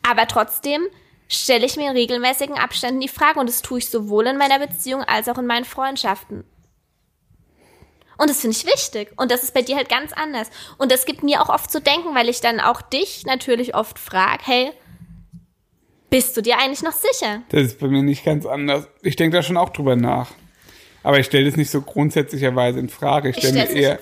[0.08, 0.82] aber trotzdem
[1.30, 4.60] stelle ich mir in regelmäßigen Abständen die Frage und das tue ich sowohl in meiner
[4.60, 6.44] Beziehung als auch in meinen Freundschaften.
[8.18, 9.10] Und das finde ich wichtig.
[9.18, 10.50] Und das ist bei dir halt ganz anders.
[10.78, 14.00] Und das gibt mir auch oft zu denken, weil ich dann auch dich natürlich oft
[14.00, 14.72] frage, hey,
[16.10, 17.44] bist du dir eigentlich noch sicher?
[17.50, 18.88] Das ist bei mir nicht ganz anders.
[19.02, 20.32] Ich denke da schon auch drüber nach.
[21.04, 23.30] Aber ich stelle das nicht so grundsätzlicherweise in Frage.
[23.30, 24.00] Ich stelle mir stell's nicht eher,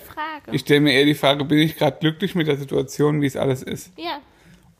[0.50, 3.36] ich stelle mir eher die Frage, bin ich gerade glücklich mit der Situation, wie es
[3.36, 3.92] alles ist?
[3.96, 4.20] Ja.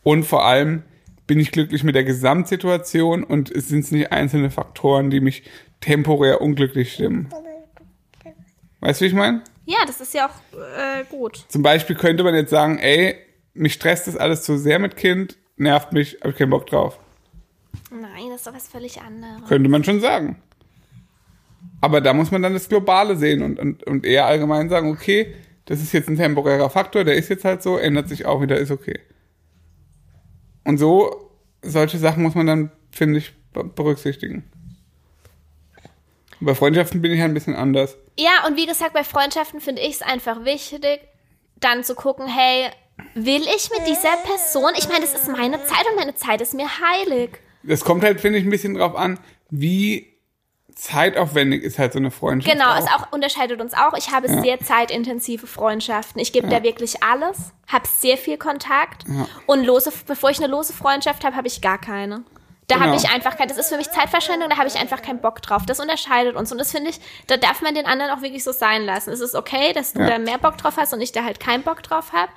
[0.02, 0.82] Und vor allem,
[1.26, 5.42] bin ich glücklich mit der Gesamtsituation und es sind nicht einzelne Faktoren, die mich
[5.80, 7.28] temporär unglücklich stimmen.
[8.86, 9.42] Weißt du, wie ich meine?
[9.64, 11.44] Ja, das ist ja auch äh, gut.
[11.48, 13.16] Zum Beispiel könnte man jetzt sagen, ey,
[13.52, 17.00] mich stresst das alles zu sehr mit Kind, nervt mich, habe ich keinen Bock drauf.
[17.90, 19.48] Nein, das ist doch was völlig anderes.
[19.48, 20.40] Könnte man schon sagen.
[21.80, 25.34] Aber da muss man dann das Globale sehen und, und, und eher allgemein sagen, okay,
[25.64, 28.56] das ist jetzt ein temporärer Faktor, der ist jetzt halt so, ändert sich auch wieder,
[28.56, 29.00] ist okay.
[30.62, 31.32] Und so,
[31.62, 34.44] solche Sachen muss man dann, finde ich, be- berücksichtigen.
[36.40, 37.96] Bei Freundschaften bin ich halt ein bisschen anders.
[38.18, 41.00] Ja, und wie gesagt, bei Freundschaften finde ich es einfach wichtig,
[41.60, 42.70] dann zu gucken, hey,
[43.14, 46.54] will ich mit dieser Person, ich meine, das ist meine Zeit und meine Zeit ist
[46.54, 47.30] mir heilig.
[47.62, 49.18] Das kommt halt, finde ich, ein bisschen drauf an,
[49.50, 50.16] wie
[50.74, 52.54] zeitaufwendig ist halt so eine Freundschaft.
[52.54, 52.78] Genau, auch.
[52.78, 53.94] es auch unterscheidet uns auch.
[53.96, 56.20] Ich habe sehr zeitintensive Freundschaften.
[56.20, 59.04] Ich gebe da wirklich alles, habe sehr viel Kontakt
[59.46, 62.24] und lose, bevor ich eine lose Freundschaft habe, habe ich gar keine.
[62.68, 62.86] Da Genau.
[62.88, 65.40] habe ich einfach kein, das ist für mich Zeitverschwendung, da habe ich einfach keinen Bock
[65.40, 65.62] drauf.
[65.66, 66.98] Das unterscheidet uns und das finde ich,
[67.28, 69.10] da darf man den anderen auch wirklich so sein lassen.
[69.10, 70.08] Es ist okay, dass du Ja.
[70.10, 72.32] da mehr Bock drauf hast und ich da halt keinen Bock drauf habe.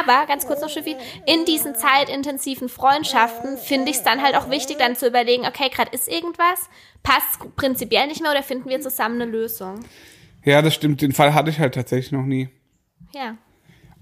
[0.00, 4.50] Aber ganz kurz noch, Schiffi, in diesen zeitintensiven Freundschaften finde ich es dann halt auch
[4.50, 6.68] wichtig, dann zu überlegen, okay, gerade ist irgendwas,
[7.04, 9.84] passt prinzipiell nicht mehr oder finden wir zusammen eine Lösung.
[10.44, 11.02] Ja, das stimmt.
[11.02, 12.48] Den Fall hatte ich halt tatsächlich noch nie.
[13.14, 13.36] Ja.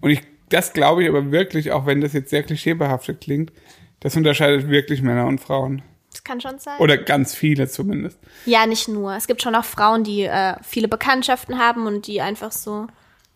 [0.01, 3.53] Und ich, das glaube ich aber wirklich, auch wenn das jetzt sehr klischeebehaftet klingt,
[4.01, 5.83] das unterscheidet wirklich Männer und Frauen.
[6.11, 6.79] Das kann schon sein.
[6.79, 8.19] Oder ganz viele zumindest.
[8.47, 9.15] ja, nicht nur.
[9.15, 12.87] Es gibt schon auch Frauen, die äh, viele Bekanntschaften haben und die einfach so.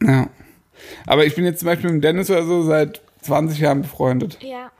[0.02, 0.28] Ja.
[1.06, 4.38] Aber ich bin jetzt zum Beispiel mit Dennis oder so seit 20 Jahren befreundet.
[4.42, 4.70] Ja.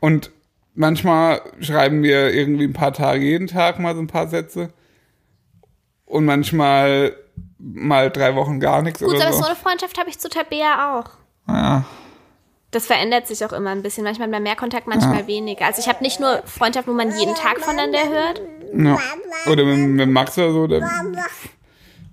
[0.00, 0.30] Und
[0.74, 4.72] manchmal schreiben wir irgendwie ein paar Tage jeden Tag mal so ein paar Sätze.
[6.04, 7.16] Und manchmal
[7.58, 9.40] mal drei Wochen gar nichts Gut, oder aber so.
[9.40, 11.10] so eine Freundschaft habe ich zu Tabea auch.
[11.48, 11.84] Ja.
[12.72, 14.02] Das verändert sich auch immer ein bisschen.
[14.02, 15.66] Manchmal hat man mehr Kontakt, manchmal weniger.
[15.66, 18.40] Also ich habe nicht nur Freundschaften, wo man jeden Tag voneinander hört.
[18.74, 18.98] ja.
[19.50, 20.66] Oder mit, mit Max oder so.
[20.66, 20.80] Der,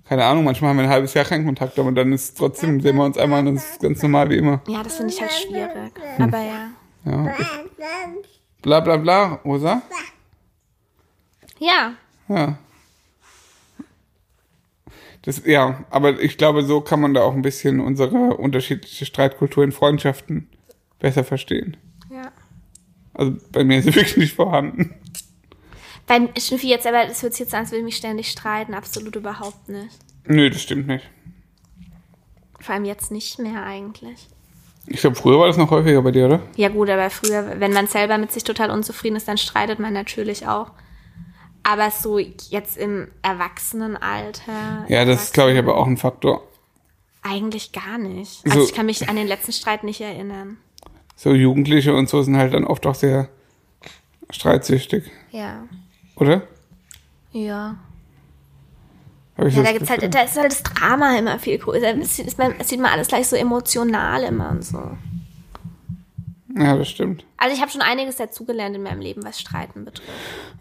[0.06, 2.96] keine Ahnung, manchmal haben wir ein halbes Jahr keinen Kontakt, aber dann ist trotzdem, sehen
[2.96, 4.60] wir uns einmal und das ist ganz normal wie immer.
[4.68, 5.92] Ja, das finde ich halt schwierig.
[6.18, 6.70] Aber ja.
[7.04, 7.34] Ja.
[8.60, 9.80] Bla bla bla, Rosa?
[11.58, 11.92] Ja.
[12.28, 12.58] Ja.
[15.22, 19.62] Das, ja, aber ich glaube, so kann man da auch ein bisschen unsere unterschiedliche Streitkultur
[19.64, 20.48] in Freundschaften
[20.98, 21.76] besser verstehen.
[22.10, 22.32] Ja.
[23.12, 24.94] Also bei mir ist sie wirklich nicht vorhanden.
[26.06, 28.74] Beim Schnüffi jetzt, aber das hört sich jetzt an, als würde ich mich ständig streiten.
[28.74, 29.96] Absolut überhaupt nicht.
[30.26, 31.08] Nö, das stimmt nicht.
[32.58, 34.26] Vor allem jetzt nicht mehr eigentlich.
[34.86, 36.42] Ich glaube, früher war das noch häufiger bei dir, oder?
[36.56, 39.92] Ja gut, aber früher, wenn man selber mit sich total unzufrieden ist, dann streitet man
[39.92, 40.72] natürlich auch.
[41.70, 44.86] Aber so jetzt im Erwachsenenalter.
[44.88, 46.42] Ja, das ist, glaube ich, aber auch ein Faktor.
[47.22, 48.44] Eigentlich gar nicht.
[48.46, 50.56] Also So- ich kann mich an den letzten Streit nicht erinnern.
[51.14, 53.28] So Jugendliche und so sind halt dann oft auch sehr
[54.30, 55.64] streitsüchtig, Ja.
[56.16, 56.42] oder?
[57.32, 57.76] Ja.
[59.38, 61.96] Ja, da gibt's halt, da ist halt das Drama immer viel größer.
[61.98, 64.96] Es sieht, man, sieht man alles gleich so emotional immer und so.
[66.56, 67.24] Ja, das stimmt.
[67.36, 70.10] Also ich habe schon einiges dazugelernt in meinem Leben, was Streiten betrifft.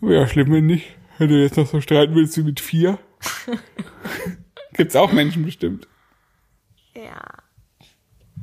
[0.01, 0.95] Wäre schlimm, nicht.
[1.19, 2.97] Wenn du jetzt noch so streiten willst wie mit vier.
[4.73, 5.85] Gibt's auch Menschen bestimmt.
[6.95, 7.21] Ja.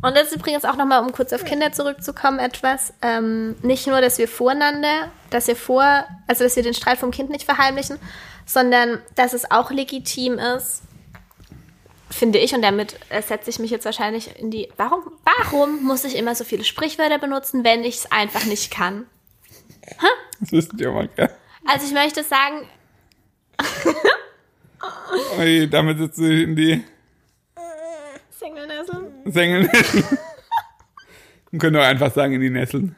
[0.03, 2.93] Und das ist übrigens auch nochmal, um kurz auf Kinder zurückzukommen, etwas.
[3.01, 7.11] Ähm, nicht nur, dass wir voreinander, dass wir vor, also dass wir den Streit vom
[7.11, 7.99] Kind nicht verheimlichen,
[8.45, 10.83] sondern dass es auch legitim ist,
[12.11, 12.97] finde ich, und damit
[13.27, 14.68] setze ich mich jetzt wahrscheinlich in die.
[14.77, 19.07] Warum, warum muss ich immer so viele Sprichwörter benutzen, wenn ich es einfach nicht kann?
[20.41, 21.31] Das wissen die auch mal, gell?
[21.67, 22.69] Also ich möchte sagen,
[25.39, 26.85] Ui, damit sitzt du in die
[28.31, 29.07] Single-Nesseln.
[29.33, 30.19] Sengelnesseln.
[31.51, 32.95] Man könnte auch einfach sagen, in die Nesseln.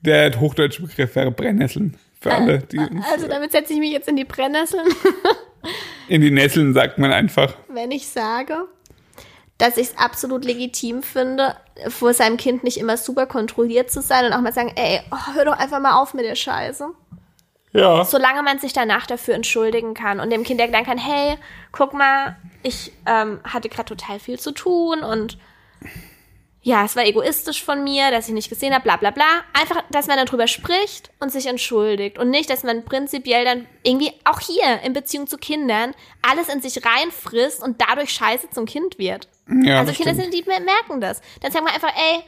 [0.00, 1.96] Der hochdeutsche Begriff wäre Brennnesseln.
[2.20, 4.86] Für alle, die uns, Also damit setze ich mich jetzt in die Brennnesseln.
[6.08, 7.54] in die Nesseln sagt man einfach.
[7.68, 8.64] wenn ich sage,
[9.58, 11.56] dass ich es absolut legitim finde,
[11.88, 15.34] vor seinem Kind nicht immer super kontrolliert zu sein und auch mal sagen, ey, oh,
[15.34, 16.88] hör doch einfach mal auf mit der Scheiße.
[17.74, 18.04] Ja.
[18.04, 21.36] Solange man sich danach dafür entschuldigen kann und dem Kind erklären kann, hey,
[21.72, 25.36] guck mal, ich ähm, hatte gerade total viel zu tun und
[26.62, 29.42] ja, es war egoistisch von mir, dass ich nicht gesehen habe, bla bla bla.
[29.52, 32.18] Einfach, dass man darüber spricht und sich entschuldigt.
[32.18, 36.62] Und nicht, dass man prinzipiell dann irgendwie auch hier in Beziehung zu Kindern alles in
[36.62, 39.28] sich reinfrisst und dadurch scheiße zum Kind wird.
[39.46, 41.20] ja also Kinder sind, die merken das.
[41.42, 42.22] Dann sagt man einfach, ey,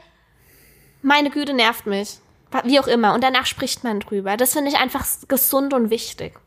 [1.01, 2.18] meine Güte nervt mich.
[2.64, 3.14] Wie auch immer.
[3.14, 4.36] Und danach spricht man drüber.
[4.36, 6.38] Das finde ich einfach gesund und wichtig.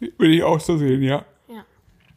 [0.00, 1.24] Würde ich auch so sehen, ja.
[1.48, 1.64] Ja.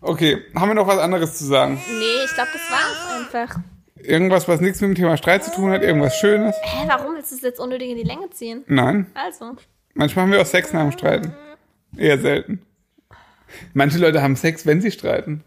[0.01, 1.81] Okay, haben wir noch was anderes zu sagen?
[1.87, 3.59] Nee, ich glaube, das war's einfach.
[3.95, 5.81] Irgendwas, was nichts mit dem Thema Streit zu tun hat?
[5.81, 6.55] Irgendwas Schönes?
[6.61, 8.63] Hä, warum willst du es jetzt unnötig in die Länge ziehen?
[8.67, 9.07] Nein.
[9.13, 9.55] Also.
[9.93, 11.33] Manchmal haben wir auch Sex nach dem Streiten.
[11.95, 12.61] Eher selten.
[13.73, 15.43] Manche Leute haben Sex, wenn sie streiten.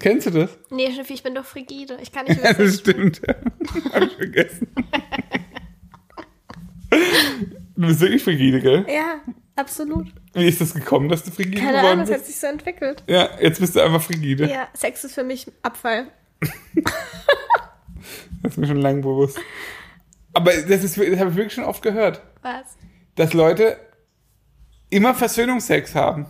[0.00, 0.50] Kennst du das?
[0.70, 1.98] Nee, Schiffi, ich bin doch frigide.
[2.00, 2.70] Ich kann nicht Ja, wirklich.
[2.72, 3.20] das stimmt.
[3.26, 3.34] Ja.
[3.92, 4.68] Hab ich vergessen.
[7.76, 8.86] Du bist wirklich frigide, gell?
[8.88, 9.20] ja,
[9.56, 10.06] absolut.
[10.34, 12.26] Wie ist das gekommen, dass du frigide Keine geworden Ahnung, es hat bist?
[12.26, 13.02] sich so entwickelt.
[13.06, 14.48] Ja, jetzt bist du einfach frigide.
[14.48, 16.08] Ja, Sex ist für mich Abfall.
[18.40, 19.38] Das ist mir schon lange bewusst.
[20.32, 22.76] Aber das, ist, das habe ich wirklich schon oft gehört, Was?
[23.16, 23.76] dass Leute
[24.90, 26.26] immer Versöhnungsex haben.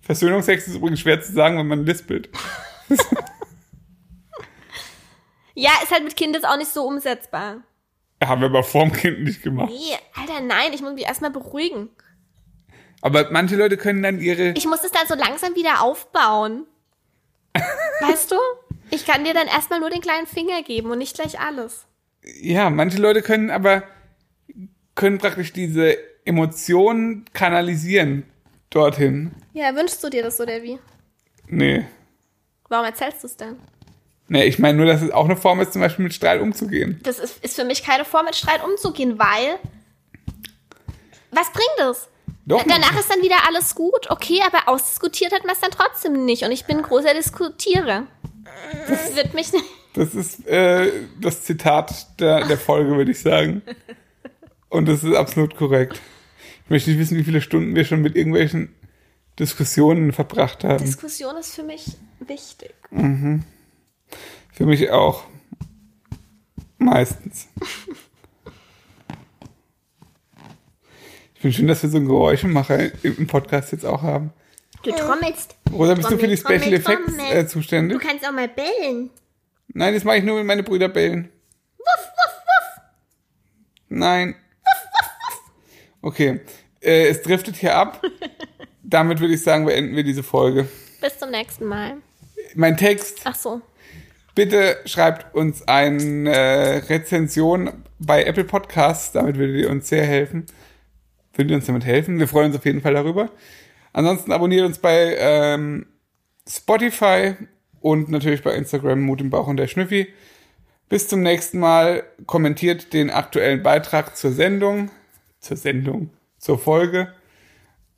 [0.00, 2.30] Versöhnungsex ist übrigens schwer zu sagen, wenn man lispelt.
[5.54, 7.62] Ja, ist halt mit Kind jetzt auch nicht so umsetzbar.
[8.24, 9.70] Haben wir aber vorm Kind nicht gemacht.
[9.70, 11.90] Nee, Alter, nein, ich muss mich erstmal beruhigen.
[13.00, 14.52] Aber manche Leute können dann ihre.
[14.52, 16.66] Ich muss es dann so langsam wieder aufbauen.
[18.00, 18.36] weißt du?
[18.90, 21.86] Ich kann dir dann erstmal nur den kleinen Finger geben und nicht gleich alles.
[22.40, 23.82] Ja, manche Leute können aber
[24.94, 28.24] können praktisch diese Emotionen kanalisieren
[28.70, 29.32] dorthin.
[29.52, 30.78] Ja, wünschst du dir das oder wie?
[31.48, 31.86] Nee.
[32.68, 33.56] Warum erzählst du es denn?
[34.28, 37.00] Nee, ich meine nur, dass es auch eine Form ist, zum Beispiel mit Streit umzugehen.
[37.02, 39.58] Das ist, ist für mich keine Form, mit Streit umzugehen, weil.
[41.30, 42.08] Was bringt es?
[42.46, 46.24] Doch, Danach ist dann wieder alles gut, okay, aber ausdiskutiert hat man es dann trotzdem
[46.24, 46.44] nicht.
[46.44, 48.06] Und ich bin ein großer Diskutierer.
[48.88, 49.64] Das wird mich nicht.
[49.94, 50.90] Das ist äh,
[51.20, 53.62] das Zitat der, der Folge, würde ich sagen.
[54.68, 56.00] Und das ist absolut korrekt.
[56.64, 58.74] Ich möchte nicht wissen, wie viele Stunden wir schon mit irgendwelchen
[59.38, 60.84] Diskussionen verbracht haben.
[60.84, 61.86] Diskussion ist für mich
[62.20, 62.74] wichtig.
[62.90, 65.24] Für mich auch.
[66.78, 67.48] Meistens.
[71.34, 74.32] Ich finde schön, dass wir so einen Geräuschemacher im Podcast jetzt auch haben.
[74.82, 75.56] Du trommelst.
[75.72, 77.36] Rosa, bist du für die Trommel, Special Trommel, Effects Trommel.
[77.36, 77.98] äh, zuständig?
[77.98, 79.10] Du kannst auch mal bellen.
[79.68, 81.30] Nein, das mache ich nur, wenn meine Brüder bellen.
[83.88, 84.34] Nein.
[86.00, 86.40] Okay.
[86.80, 88.02] Äh, es driftet hier ab.
[88.92, 90.68] Damit würde ich sagen, beenden wir diese Folge.
[91.00, 91.94] Bis zum nächsten Mal.
[92.54, 93.22] Mein Text.
[93.24, 93.62] Ach so.
[94.34, 99.12] Bitte schreibt uns eine äh, Rezension bei Apple Podcasts.
[99.12, 100.44] Damit würdet ihr uns sehr helfen.
[101.32, 102.18] Würdet ihr uns damit helfen?
[102.18, 103.30] Wir freuen uns auf jeden Fall darüber.
[103.94, 105.86] Ansonsten abonniert uns bei ähm,
[106.46, 107.34] Spotify
[107.80, 110.08] und natürlich bei Instagram Mut im Bauch und der Schnüffi.
[110.90, 112.04] Bis zum nächsten Mal.
[112.26, 114.90] Kommentiert den aktuellen Beitrag zur Sendung.
[115.40, 116.10] Zur Sendung.
[116.38, 117.14] Zur Folge.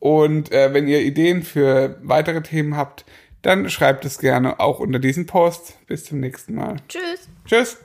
[0.04, 3.06] Und äh, wenn ihr Ideen für weitere Themen habt,
[3.40, 5.78] dann schreibt es gerne auch unter diesen Post.
[5.86, 6.76] Bis zum nächsten Mal.
[6.90, 7.26] Tschüss.
[7.46, 7.78] Tschüss.